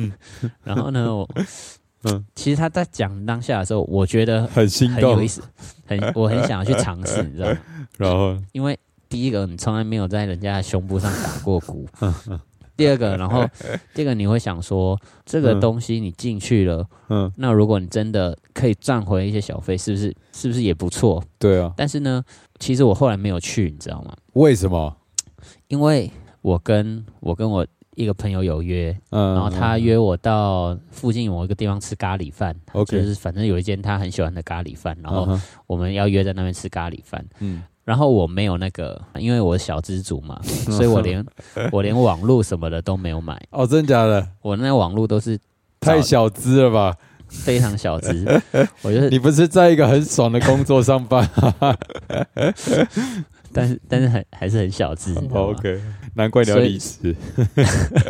[0.64, 1.28] 然后呢，我
[2.04, 5.42] 嗯其实他在讲当下的时候，我觉得很心动很有意，思，
[5.84, 7.58] 很我很想要去尝试， 你知道吗？
[7.98, 8.78] 然后因为
[9.10, 11.86] 第一个，你从来没有在人家的胸部上打过鼓。
[12.76, 13.42] 第二个，然后
[13.94, 21.24] 第二个你会想说，这个嗯东西你进去了，嗯，那如果你真的可以赚回一些小费，是不是是不是也不错？
[21.38, 22.22] 对啊，但是呢，
[22.58, 24.14] 其实我后来没有去，你知道吗？
[24.34, 24.94] 为什么？
[25.68, 26.10] 因为
[26.42, 37.24] 我跟我跟我一个朋友有约，嗯，然后他约我到附近某一个地方吃咖喱饭 OK 就是反正有一间他很喜欢的咖喱饭，然后我们要约在那边吃咖喱饭。
[37.40, 41.24] 嗯，然后我没有那个，因为我是小资主嘛， 所以我连
[41.72, 44.26] 我连网络什么的都没有买，哦，真的假的？
[44.42, 45.38] 我那网络都是
[45.80, 46.96] 太小资了吧？
[47.44, 48.24] 非常小资，
[48.82, 51.28] 我觉得，你不是在一个很爽的工作上班
[53.52, 55.80] 但是但是很还是很小资，？OK，
[56.14, 57.16] 难怪你要离职。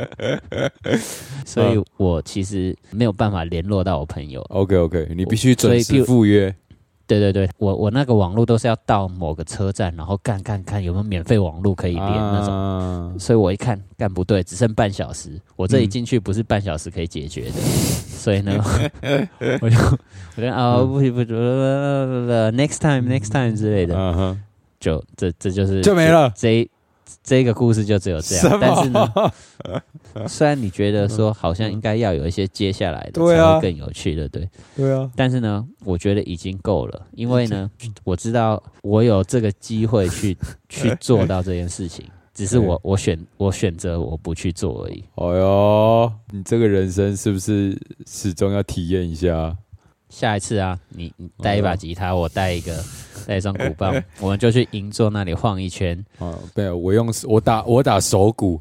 [1.46, 4.40] 所以我其实没有办法联络到我朋友。
[4.48, 6.52] OK OK，你必须准时赴约。
[7.06, 12.48] 对对对，我我那个网络都是要到某个车站，然后干干看有没有免费网络可以连那种。
[12.48, 13.16] 种。
[13.16, 17.52] 所以我一看干不对，只剩半小时，我这一嗯进去不是半小时可以解决的，
[18.16, 18.52] 所以呢，
[19.60, 19.76] 我就
[20.36, 21.36] 我就啊不行不行不行
[22.56, 24.42] ，next time next time 之类的，嗯，
[24.80, 26.32] 就这这就是就没了。
[26.34, 26.68] 这
[27.22, 29.12] 这个故事就只有这样，但是呢，
[30.26, 34.48] 虽然你觉得说好像应该要有一些接下来的才会更有趣，对不对？
[34.76, 37.70] 对啊，但是呢，我觉得已经够了，因为呢，
[38.04, 40.36] 我知道我有这个机会去
[40.68, 42.04] 去做到这件事情，
[42.36, 45.02] 只是我我选我选择我不去做而已。
[45.14, 47.74] 哎呦，你这个人生是不是
[48.06, 49.56] 始终要体验一下？
[50.10, 52.84] 下一次啊，你你带一把吉他，我带一个
[53.26, 55.98] 带一双鼓棒， 我们就去银座那里晃一圈。
[56.18, 58.60] 啊，没有，我用我打我打手鼓，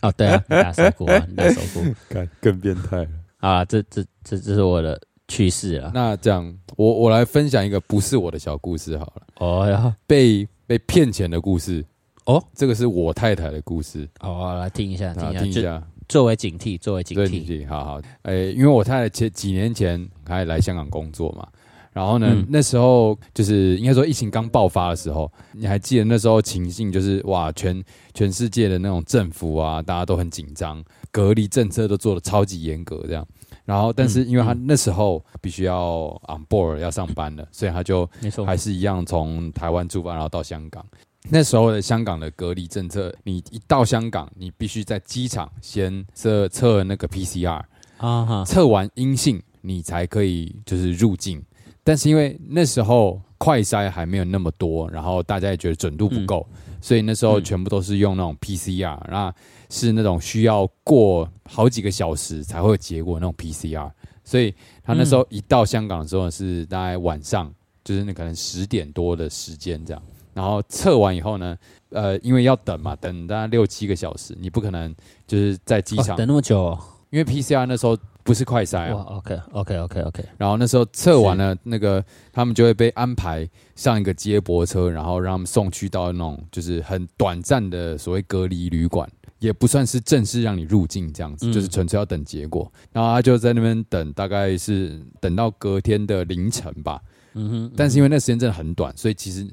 [0.00, 1.94] 哦，对啊，你打手鼓啊，你打手鼓。
[2.08, 3.08] 更更变态了。
[3.40, 5.92] 啊，这这这这是我的趣事啊。
[5.92, 11.84] 那这样，我我来分享一个不是我的小故事好了，哦呀，被被骗钱的故事。
[12.24, 15.82] 哦，这个是我太太的故事，哦，来听一下，听啊，一下，听一下。
[16.08, 17.66] 作为警惕，作为警对，惕。
[17.68, 21.46] 好好，诶、因为我太太前几年前还来香港工作嘛，
[21.92, 27.82] 然后呢，嗯那时候就是应该说疫情刚爆发的时候，你还记得那时候情境就是哇，全
[28.12, 33.26] 全世界的那种政府啊，大家都很紧张，隔离政策都做的超级严格这样。
[33.64, 38.08] 然后，但是因为他那时候必须要 on board 要上班了，所以他就
[38.44, 40.84] 还是一样从台湾出发，然后到香港。
[41.30, 47.62] 那时候的香港的隔离政策，你一到香港，你必须在机场先测测那个 PCR，
[47.98, 51.42] 啊，测完阴性，你才可以就是入境。
[51.84, 56.46] 但是因为那时候快筛还没有那么多，然后大家也觉得准度不够，
[56.80, 59.34] 所以那时候嗯全部都是用那种 PCR，、那
[59.70, 63.90] 是那种需要过好几个小时才会有结果那种 PCR。
[64.24, 64.54] 所以
[64.84, 70.02] 他那时候一到香港的时候是大概晚上，就是那可能十点多的时间这样。
[70.34, 71.56] 然后测完以后呢，
[71.90, 74.94] 呃，因为要等嘛，等大概六七个小时，你不可能
[75.26, 76.58] 就是在机场，哦等那么久。
[76.58, 76.78] 哦，
[77.10, 89.06] 因为 PCR 那时候不是快筛哇啊，，OK OK OK OK，然后那时候测完了，那个他们就会被安排上一个接驳车，然后让他们送去到那种就是很短暂的所谓隔离旅馆，
[89.40, 91.52] 也不算是正式让你入境这样子，嗯。
[91.52, 92.72] 就是纯粹要等结果。
[92.92, 97.00] 然后他就在那边等，大概是等到隔天的凌晨吧。
[97.34, 99.46] 嗯哼，但是因为那时间真的很短，所以其实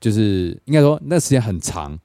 [0.00, 1.98] 就是应该说那时间很长，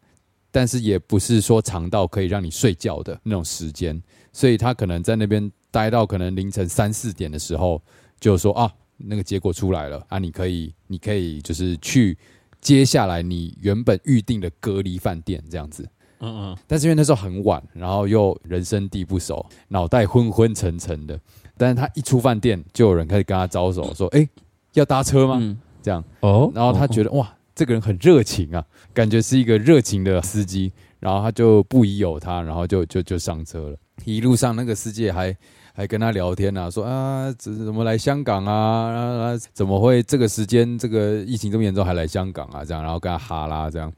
[0.51, 4.01] 但是也不是说长到可以让你睡觉的那种时间，
[4.31, 7.81] 所以他可能在那边待到可能凌晨三四点的时候，
[8.19, 12.17] 就说啊，那个结果出来了啊，你可以你可以就是去
[12.61, 15.83] 接下来你原本预定的隔离饭店这样子。
[16.19, 21.19] 嗯嗯但是因为那时候很晚，然后又人生地不熟，脑袋昏昏沉沉的。
[21.57, 24.27] 但是他一出饭店，就有人开始跟他招手，说：“哎、
[24.73, 28.63] 要搭车吗？”嗯，这样，哦然后他觉得哇，这个人很热情啊，
[28.93, 33.77] 感觉是一个热情的司机，然后他就不疑有他，然后就就就上车了。
[34.05, 35.35] 一路上那个司机还
[35.75, 38.99] 还跟他聊天啊，说啊，怎怎么来香港啊啊
[39.33, 39.39] 啊？
[39.53, 42.65] 怎么会这个时间这个疫情这么严重还来香港啊？
[42.65, 43.93] 这样，然后跟他哈拉这样，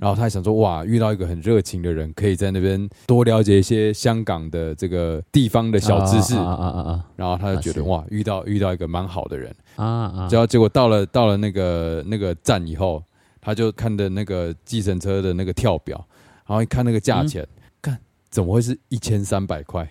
[0.00, 9.52] 然后他还想说哇，遇到一个很热情的人，可以在那边多了解一些香港的这个地方的小知识，啊啊啊啊然后他就觉得哇，遇到遇到一个蛮好的人。
[9.76, 10.28] 啊啊啊！
[10.28, 13.02] 结果结果到了到了那个那个站以后，
[13.40, 15.96] 他就看的那个计程车的那个跳表，
[16.46, 17.46] 然后一看那个价钱，
[17.80, 17.98] 看、
[18.30, 19.88] 怎么会是一千三百块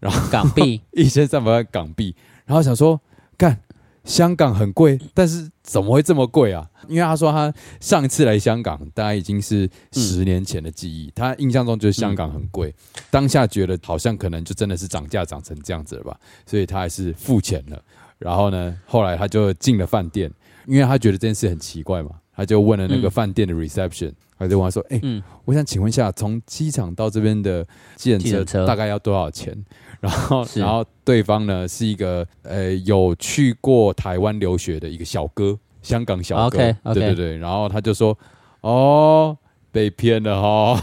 [0.00, 0.28] 然后？
[0.30, 2.14] 港币 一千三百块港币，
[2.46, 3.00] 然后想说，
[3.36, 3.60] 干
[4.04, 6.68] 香港很贵，但是怎么会这么贵啊？
[6.88, 12.74] 因为他说他上一次来香港，大概已经是十年前的记忆，他印象中就是香港很贵，
[13.10, 17.82] 当下觉得好像可能就真的是涨价涨成这样子了吧，所以他还是付钱了。
[18.18, 20.30] 然后呢，后来他就进了饭店，
[20.66, 23.10] 因为他觉得这件事很奇怪嘛，他就问了那个嗯。
[23.10, 29.56] 饭店的 reception，、他就问他说：“哎、嗯我想请问一下，从机场到这边的计程车大概要多少钱？
[30.00, 37.36] 然后，然后对方呢是一个呃有去过台湾留学的一个小哥，香港小哥对对对。
[37.36, 38.16] 然后他就说
[38.62, 39.36] ：“哦，
[39.70, 40.82] 被骗了哈。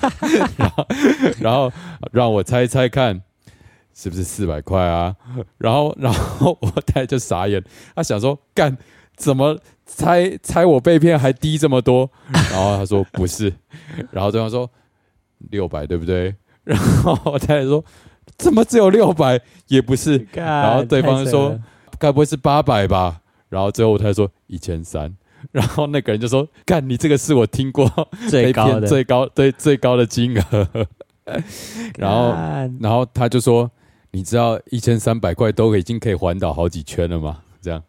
[0.56, 0.86] 然后，
[1.40, 1.72] 然后
[2.12, 3.22] 让我猜猜看。”
[3.98, 5.16] 是不是四百块啊？
[5.56, 8.76] 然后，然后我太太就傻眼，他想说干
[9.16, 12.10] 怎么猜猜我被骗还低这么多？
[12.50, 13.52] 然后他说不是，
[14.10, 14.68] 然后对方说
[15.50, 16.34] 六百对不对？
[16.64, 17.82] 然后我太太说
[18.36, 19.40] 怎么只有六百？
[19.68, 21.58] 也不是，然后对方说
[21.98, 23.20] 该不会是八百吧？
[23.48, 25.14] 然后最后我太太说一千三，
[25.52, 27.88] 然后那个人就说干你这个是我听过
[28.28, 30.68] 最高的，最高对最高的金额，
[31.96, 32.34] 然后
[32.80, 33.70] 然后他就说
[34.10, 37.42] 你知道一千三百块都已经可以环岛好几圈了吗？
[37.66, 37.82] 这样。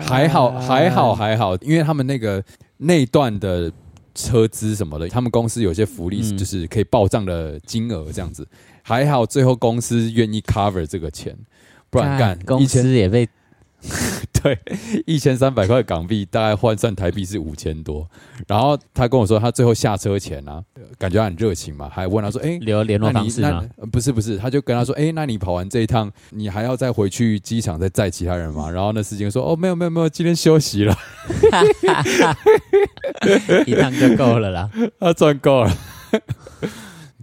[0.00, 2.42] 还好，还好，还好，因为他们那个
[2.76, 3.70] 那段的
[4.14, 8.46] 车资什么的，他们公司有些福利嗯就是可以报账的金额这样子。
[8.82, 11.36] 还好最后公司愿意 cover 这个钱，
[11.90, 13.28] 不然干一公千司也被
[14.42, 14.58] 对
[15.06, 18.08] 一千三百块港币，大概换算台币是五千多。
[18.46, 20.62] 然后他跟我说，他最后下车前啊，
[20.98, 23.64] 感觉他很热情嘛，还问他说：“哎、留联络方式吗？
[23.76, 30.96] 呃不是不是，他就跟他说：“哎、那你跑完这一趟，你还要再回去机场再载其他人吗？”然后那司机说：“哦，没有没有没有，今天休息了，
[33.66, 34.70] 一趟就够了啦，
[35.00, 35.72] 他赚够了。”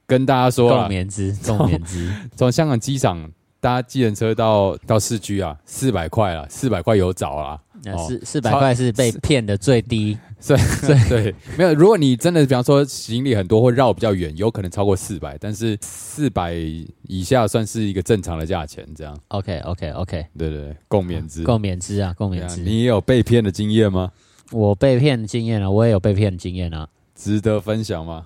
[0.08, 2.12] 跟大家说共啊，勉之，共勉之。
[2.36, 7.62] 从香港机场搭计程车到到市区啊，四百块啊，四百块有找啦。
[7.84, 10.60] 那哦四四百块是被骗的最低， 所以
[11.10, 11.74] 对，没有。
[11.74, 19.17] 如果你真的比方说行李很多或绕比较远，有可能超过四百，但是四百以下算是一个正常的价钱，这样。
[19.30, 21.43] OK OK OK，对对对，共勉之。
[21.43, 22.62] 共勉之啊，共勉之。
[22.62, 24.12] 你也有被骗的经验吗？
[24.52, 26.88] 我被骗的经验啊，我也有被骗的经验啊。
[27.15, 28.26] 值得分享吗？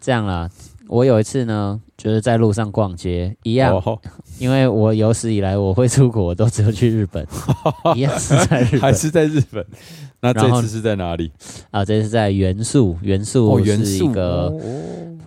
[0.00, 0.48] 这样啦，
[0.88, 3.98] 我有一次呢，就是在路上逛街，一样，哦，
[4.38, 7.26] 因为我有史以来我会出国，我都只有去日本，
[7.96, 9.64] 一样是在日本还是在日本？
[10.20, 11.30] 那这次是在哪里？
[11.70, 14.60] 啊，这是在元素，元素是一个，哦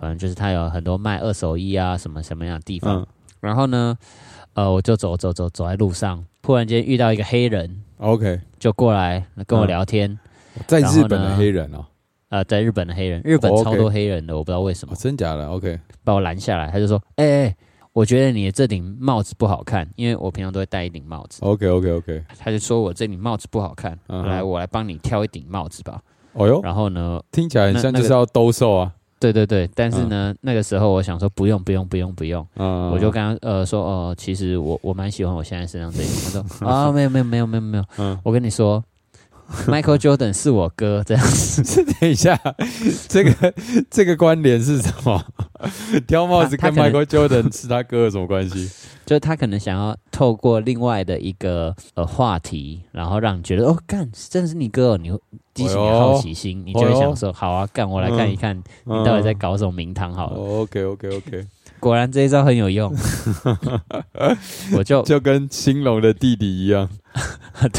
[0.00, 3.00] 反正就是它有很多卖二手衣啊，什么什么样的地方。
[3.02, 3.06] 嗯
[3.40, 3.96] 然后呢，
[4.52, 10.18] 呃，我就走走走走在路上，突然间遇到一个黑人，，OK，就过来跟我嗯聊天。
[10.66, 11.86] 在日本的黑人哦，
[12.30, 17.56] 呃，在日本的黑人，日本超多黑人的，我不知道为什么哦，，真假的？OK，把我拦下来，他就说：“哎、哎、
[17.92, 21.44] 我觉得你的这顶帽子不好看，因为我平常都会戴一顶帽子。
[21.44, 26.00] OK，OK，OK，他就说我这顶帽子不好看，来，我来帮你挑一顶帽子吧。
[26.32, 28.92] 哦哟，然后呢，听起来很像就是要兜售啊。
[29.18, 36.14] 对对对，但是呢，那个时候我想说不用不用不用不用，嗯，我就跟他呃说哦、其实我我蛮喜欢我现在身上这一顶。
[36.24, 38.82] 他说 啊、没有没有没有没有没有，嗯我跟你说
[39.66, 41.84] ，Michael Jordan 是我哥，这样子。
[42.00, 42.38] 等一下，
[43.08, 43.54] 这个
[43.90, 45.22] 这个关联是什么？
[46.06, 48.70] 挑帽子跟 Michael Jordan 是他哥有什么关系？
[49.04, 55.18] 就是他可能想要透过另外的一个呃话题，然后让你觉得哦，干，真的是你哥、哦，你会
[55.52, 60.36] 激起你的好奇心，你就会想说，好啊，干，我来看一看你到底在搞什么名堂好了。
[60.36, 61.44] OK OK OK，
[61.80, 62.94] 果然这一招很有用，
[64.76, 66.88] 我就就跟兴隆的弟弟一样，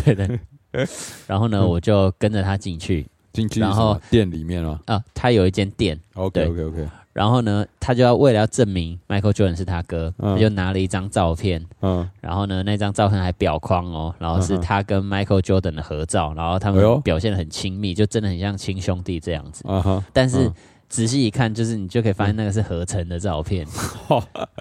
[0.04, 0.38] 对的。
[1.28, 3.05] 然后呢， 我就跟着他进去。
[3.34, 10.34] 进去然后店里面了啊，他有一间店，，OK OK OK 然后呢，他就要为了要证明 Michael Jordan 是他哥，嗯。
[10.36, 19.65] 他就拿了一张照片，嗯，然后呢，那张照片还表框哦，然后是他跟 Michael Jordan 的合照，然后他们表现的很亲密，就真的很像亲兄弟这样子。
[19.65, 20.53] 啊哈，但是嗯
[20.89, 23.65] 仔细一看，就是你就可以发现那个是合成的照片，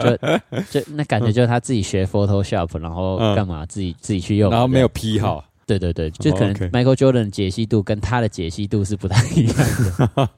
[0.70, 3.34] 就就那感觉就是他自己学 Photoshop，然后嗯。
[3.34, 5.44] 干嘛自己自己去用，然后没有 P 好，
[5.78, 10.30] 对对对，就可能 Michael Jordan 的解析度跟他的解析度是不太一样的。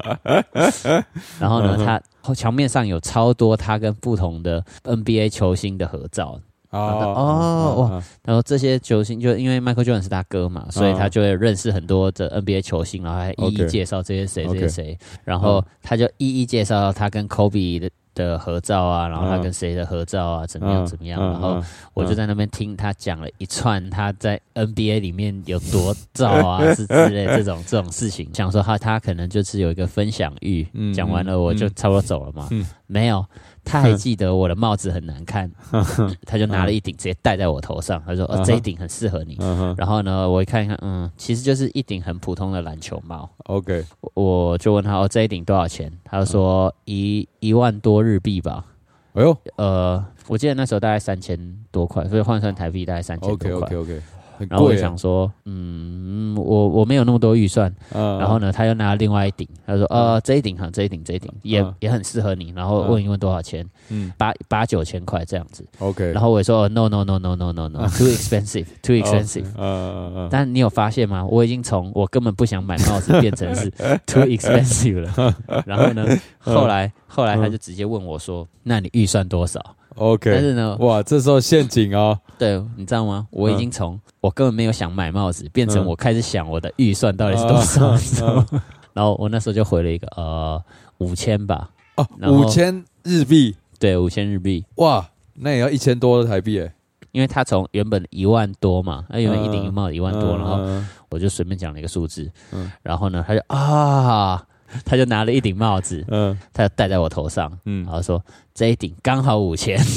[1.41, 1.77] 然后呢，
[2.23, 6.41] 他墙面上有超多他跟不同的 NBA 球星的合照。
[6.71, 17.91] 哦哦哇然后这些球星就因为 Michael Jordan 是他哥嘛，所以他就会认识很多的 NBA 球星，然后还一一介绍这些谁这些谁，然后他就一一介绍他跟 Kobe 的。
[18.15, 21.21] 的合照啊，然后他跟谁的合照啊，怎么样怎么样？
[21.33, 21.63] 然后
[21.95, 28.29] 我就在那边听他讲了一串他在 NBA 里面有多照啊， 是之类这种这种事情。
[28.35, 32.49] 想说他他可能就是有一个分享欲，嗯讲完了我就嗯差不多走了嘛。
[32.51, 33.25] 嗯没有，
[33.65, 35.51] 他还记得我的帽子很难看，
[36.27, 39.37] 他就拿了一顶直接戴在我头上，他说：“哦，这一顶很适合你。”
[39.79, 43.29] 然后呢，我一看一看，嗯，其实就是一顶很普通的篮球帽。
[43.45, 43.85] ，OK，
[44.15, 48.67] 我我就问他：“哦，这一顶多少钱？”他就说：“一一万多日币吧。”
[49.15, 51.39] 哎呦呃，我记得那时候大概三千
[51.71, 53.69] 多块，所以换算台币大概三千多块。
[53.69, 54.03] OK OK，
[54.43, 57.73] 很然后我想说，嗯，我我没有那么多预算。
[57.93, 62.53] 嗯然后呢，他又拿了另外一顶，他说，呃，这一顶哈，这一顶，这一顶也嗯也很适合你。
[62.57, 65.65] 然后问一问多少钱，嗯八八九千块这样子。
[65.79, 69.45] ，OK，然后我也说哦，no no no no no no no，too expensive，too expensive。
[69.57, 71.25] 嗯嗯嗯，但你有发现吗？
[71.25, 73.71] 我已经从我根本不想买帽子变成是
[74.07, 75.35] too expensive 了。
[75.67, 76.07] 然后呢，
[76.39, 79.61] 后来后来他就直接问我说：“那你预算多少？”
[79.95, 83.27] 但 OK，但是呢，哇，这时候陷阱哦，对，你知道吗？
[83.31, 85.87] 我已经从我根本没有想买帽子，变成嗯。
[85.87, 88.47] 我开始想我的预算到底是多少，你知道吗？
[88.95, 90.63] 然后我那时候就回了一个呃
[90.99, 96.75] 五千吧，哦，五千日币，对，五千日币，哇，那也要一千多的台币哎，
[97.13, 100.89] 因为他从原本一万多嘛，他原本一顶帽一万多，嗯然后嗯。
[101.13, 102.73] 我就随便讲了一个数字，嗯。
[102.83, 104.43] 然后呢，他就啊，
[104.85, 106.39] 他就拿了一顶帽子，嗯。
[106.53, 107.85] 他就戴在我头上，嗯。
[107.85, 108.23] 然后说
[108.55, 109.79] 这一顶刚好五千。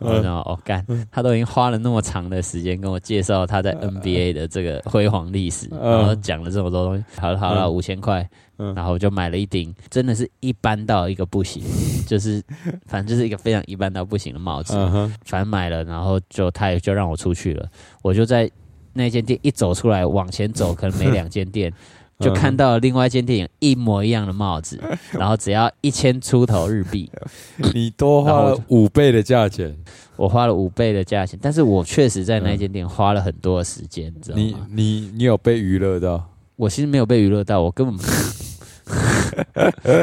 [0.00, 5.90] 然后哦，干，他都已经花了那么长的时间跟我介绍他在 NBA 的这个辉煌历史，嗯。
[5.98, 7.04] 然后讲了这么多东西。
[7.18, 7.72] 好了好了，嗯。
[7.72, 8.28] 五千块，
[8.58, 8.74] 嗯。
[8.74, 11.62] 然后我就买了一顶，真的是一般到一个不行，
[12.06, 12.42] 就是
[12.86, 14.74] 反正就是一个非常一般到不行的帽子。
[14.76, 17.68] 嗯哼，反正买了，然后就他也就让我出去了，
[18.02, 18.50] 我就在
[18.92, 21.72] 那间店一走出来，往前走， 可能没两间店。
[22.18, 24.78] 就看到另外一间店有一模一样的帽子，
[25.12, 27.10] 然后只要一千出头日币，
[27.72, 29.74] 你多花了五倍的价钱，
[30.16, 34.66] 我花了五倍的价钱，但是我确实在那间店花了很多的时间，你知道你吗？
[34.70, 36.22] 你你有被娱乐到？
[36.56, 37.96] 我其实没有被娱乐到，我根本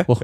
[0.08, 0.16] 我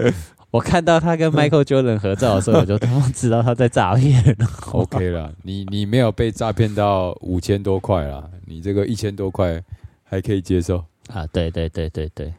[0.54, 4.24] 我看到他跟 Michael Jordan 合照的时候， 我就他妈知道他在诈骗。
[4.72, 9.60] OK 了，你你没有被诈骗到五千多块啦，你这个一千多块
[10.04, 10.78] 还可以接受。
[11.08, 12.32] 啊，对对对对对，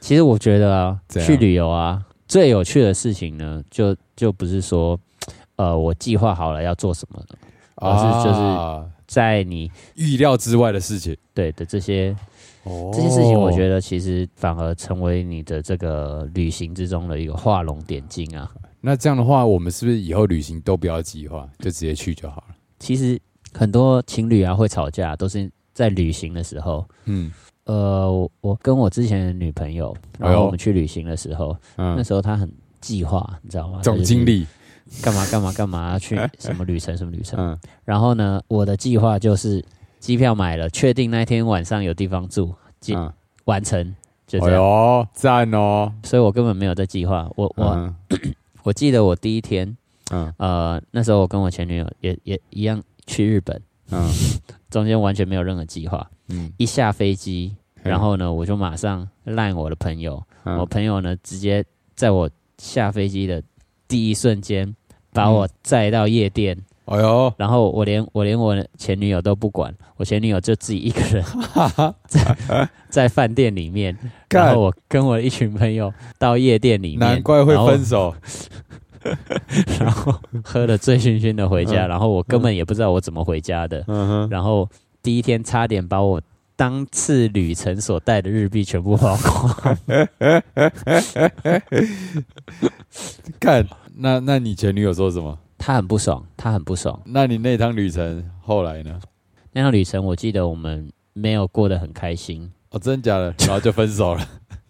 [0.00, 4.98] 其实我觉得啊，去旅游啊，最有趣的事情呢，就就不是说，
[5.56, 7.36] 呃，我计划好了要做什么的，
[7.76, 11.14] 而是就是啊在你预料之外的事情。
[11.34, 12.16] 对的这些
[12.68, 18.50] 哦这些事情，我觉得得其实反而成为你的这个旅行之中的一个画龙点睛啊。
[18.80, 22.54] 那这样的话，我们是不是以后旅行都不要计划，就直接去就好了？
[22.78, 23.20] 其实
[23.52, 26.86] 很多情侣啊会吵架，都是在旅行的时候。
[27.06, 27.32] 嗯
[27.64, 32.50] 呃，我我跟我之前的女朋友，然后我们去旅行的时候，那嗯，时候她很
[32.80, 33.80] 计划，你知道吗？
[33.82, 34.46] 总经理，
[35.02, 37.38] 干嘛干嘛干嘛去 什么旅程什么旅程。
[37.38, 39.62] 嗯然后呢，我的计划就是
[39.98, 43.12] 机票买了，确定那天晚上有地方住，进嗯，
[43.44, 43.94] 完成
[44.26, 44.62] 就哎这样。
[44.62, 45.92] 呦，赞哦！
[46.02, 47.28] 所以我根本没有在计划。
[47.36, 47.94] 我我、嗯
[48.62, 49.76] 我记得我第一天，
[50.10, 54.08] 嗯呃，那时候我跟我前女友也也一样去日本，嗯
[54.70, 56.08] 中间完全没有任何计划。
[56.28, 62.28] 嗯，一下飞机，然后呢，我就马上赖我的朋友，嗯我朋友呢直接在我
[62.58, 63.42] 下飞机的
[63.86, 64.74] 第一瞬间
[65.12, 66.56] 把我载到夜店，
[66.88, 71.22] 哎呦，然后我连我连我前女友都不管，我前女友就自己一个人
[72.08, 73.96] 在在饭店里面，
[74.30, 78.14] 然后我跟我一群朋友到夜店里面，难怪会分手。
[79.78, 80.12] 然后
[80.42, 84.68] 喝的醉醺醺的回家，嗯然后我根本也不知道我怎么回家的，嗯，然后
[85.02, 86.20] 第一天差点把我
[86.56, 89.78] 当次旅程所带的日币全部花光。
[93.38, 93.66] 干，
[93.96, 95.38] 那那你前女友说什么？
[95.58, 96.98] 他很不爽，他很不爽。
[97.04, 98.98] 那你那趟旅程后来呢？
[99.52, 103.34] 那趟旅程我记得我们没有过得很开心，哦，真的假的？
[103.40, 104.26] 然后就分手了。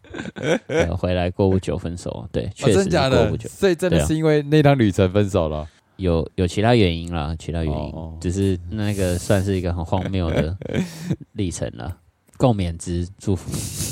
[0.67, 2.27] 呃回来过不久分手。
[2.33, 3.23] 对，哦，确实是真的假的？
[3.23, 5.69] 过不久，所以真的是因为那趟旅程分手了。
[5.97, 10.57] 有有其他原因啦，其他原因，哦哦只是那个算是一个很荒谬的
[11.35, 11.97] 历程了。
[12.37, 13.51] 共勉之，祝福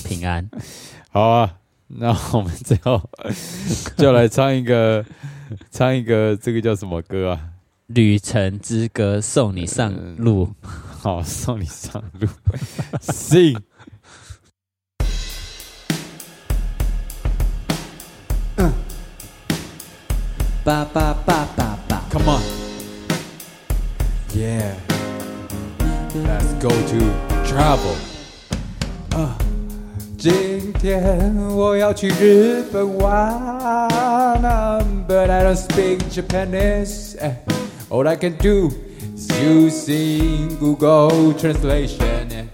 [0.08, 0.48] 平安。
[1.10, 1.56] 好啊，
[1.88, 3.02] 那我们最后
[3.96, 5.04] 就来唱一个，
[5.70, 7.40] 唱一个这个叫什么歌啊？
[7.86, 10.48] 旅程之歌，送你上路。
[10.62, 12.26] 好，送你上路。
[13.00, 13.56] Sing。
[20.64, 22.42] ba ba ba ba ba Come on.
[24.34, 24.74] Yeah.
[26.12, 26.98] Let's go to
[27.44, 27.94] travel.
[29.12, 29.38] 啊，
[30.18, 33.88] 今天我要去日本玩
[34.40, 37.16] ，But I don't speak Japanese.
[37.20, 37.32] Eh,
[37.88, 38.70] All I can do
[39.14, 42.28] is using Google Translation.
[42.30, 42.44] Eh.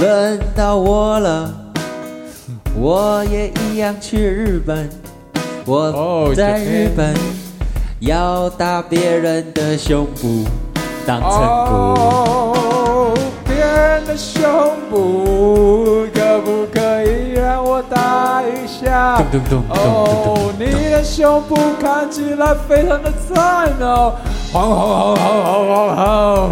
[0.00, 1.54] 轮到我了，
[2.74, 4.88] 我也一样去日本。
[5.64, 7.14] 我哦在 Japan 日本
[8.00, 10.44] 要打别人的胸部
[11.06, 11.30] 当成
[11.66, 12.51] 鼓。
[13.82, 14.42] 人的胸
[14.90, 19.20] 部可不可以让我打一下？
[19.70, 24.14] 哦，你的胸部看起来非常的赞哦，
[24.52, 26.50] 晃晃晃晃晃晃晃。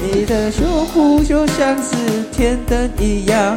[0.00, 3.56] 你的胸部就像是天灯一样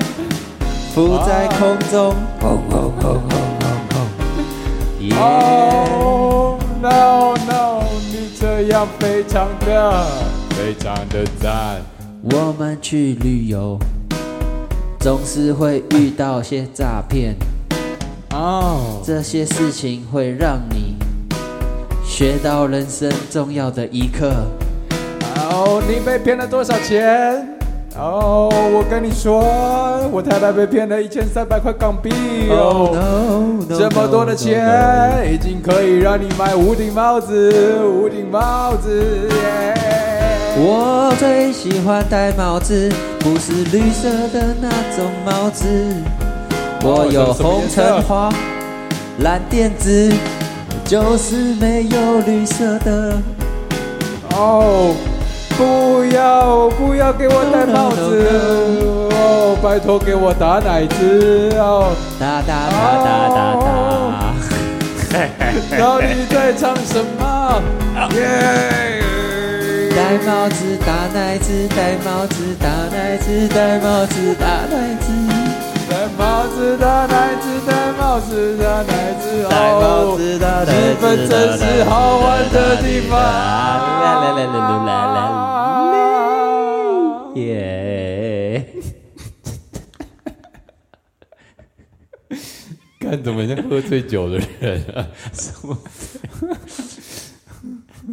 [0.96, 3.96] 浮在空中，轰轰轰轰轰轰。
[5.00, 5.16] 耶！
[5.20, 10.06] 哦，no no，你这样非常的
[10.52, 11.82] 非常的赞。
[12.32, 13.80] 我们去旅游，
[15.00, 17.34] 总是会遇到些诈骗，
[18.32, 20.98] 哦，这些事情会让你
[22.04, 24.30] 学到人生重要的一课。
[25.36, 27.48] 哦，你被骗了多少钱？
[27.98, 29.40] 哦，我跟你说，
[30.12, 32.10] 我太太被骗了一千三百块港币
[32.50, 32.92] 哦。
[33.70, 39.30] no，这么多的钱，已经可以让你买五顶帽子，五顶帽子。
[39.30, 39.97] 耶
[40.60, 45.68] 我最喜欢戴帽子，不是绿色的那种帽子。
[46.82, 48.34] 我有红橙黄
[49.20, 50.12] 蓝靛紫，
[50.84, 53.18] 就是没有绿色的。
[54.32, 54.96] 哦，
[55.56, 61.96] 不要不要给我戴帽子哦，拜托给我打奶子哦。
[62.20, 64.34] 哒哒哒哒哒哒。
[65.80, 67.62] 到底在唱什么？
[68.16, 69.04] 耶！
[69.98, 75.12] 戴帽子打奶子，戴帽子打奶子，戴帽子打奶子，
[75.90, 80.72] 戴帽子打奶子，戴帽子打奶子，戴帽哦，子打奶子。
[80.72, 83.20] 日本真是好玩的地方。
[83.20, 84.54] 啦啦啦啦
[84.86, 85.18] 啦啦啦！
[87.34, 88.68] 耶！
[93.00, 95.08] 看怎么像喝醉酒的人啊！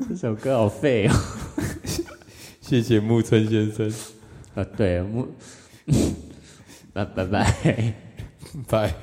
[0.09, 1.13] 这首歌好废哦。
[2.61, 3.93] 谢谢木村先生，
[4.55, 5.29] 啊，对，木，
[6.93, 7.95] 拜 拜拜。
[8.69, 8.95] 拜。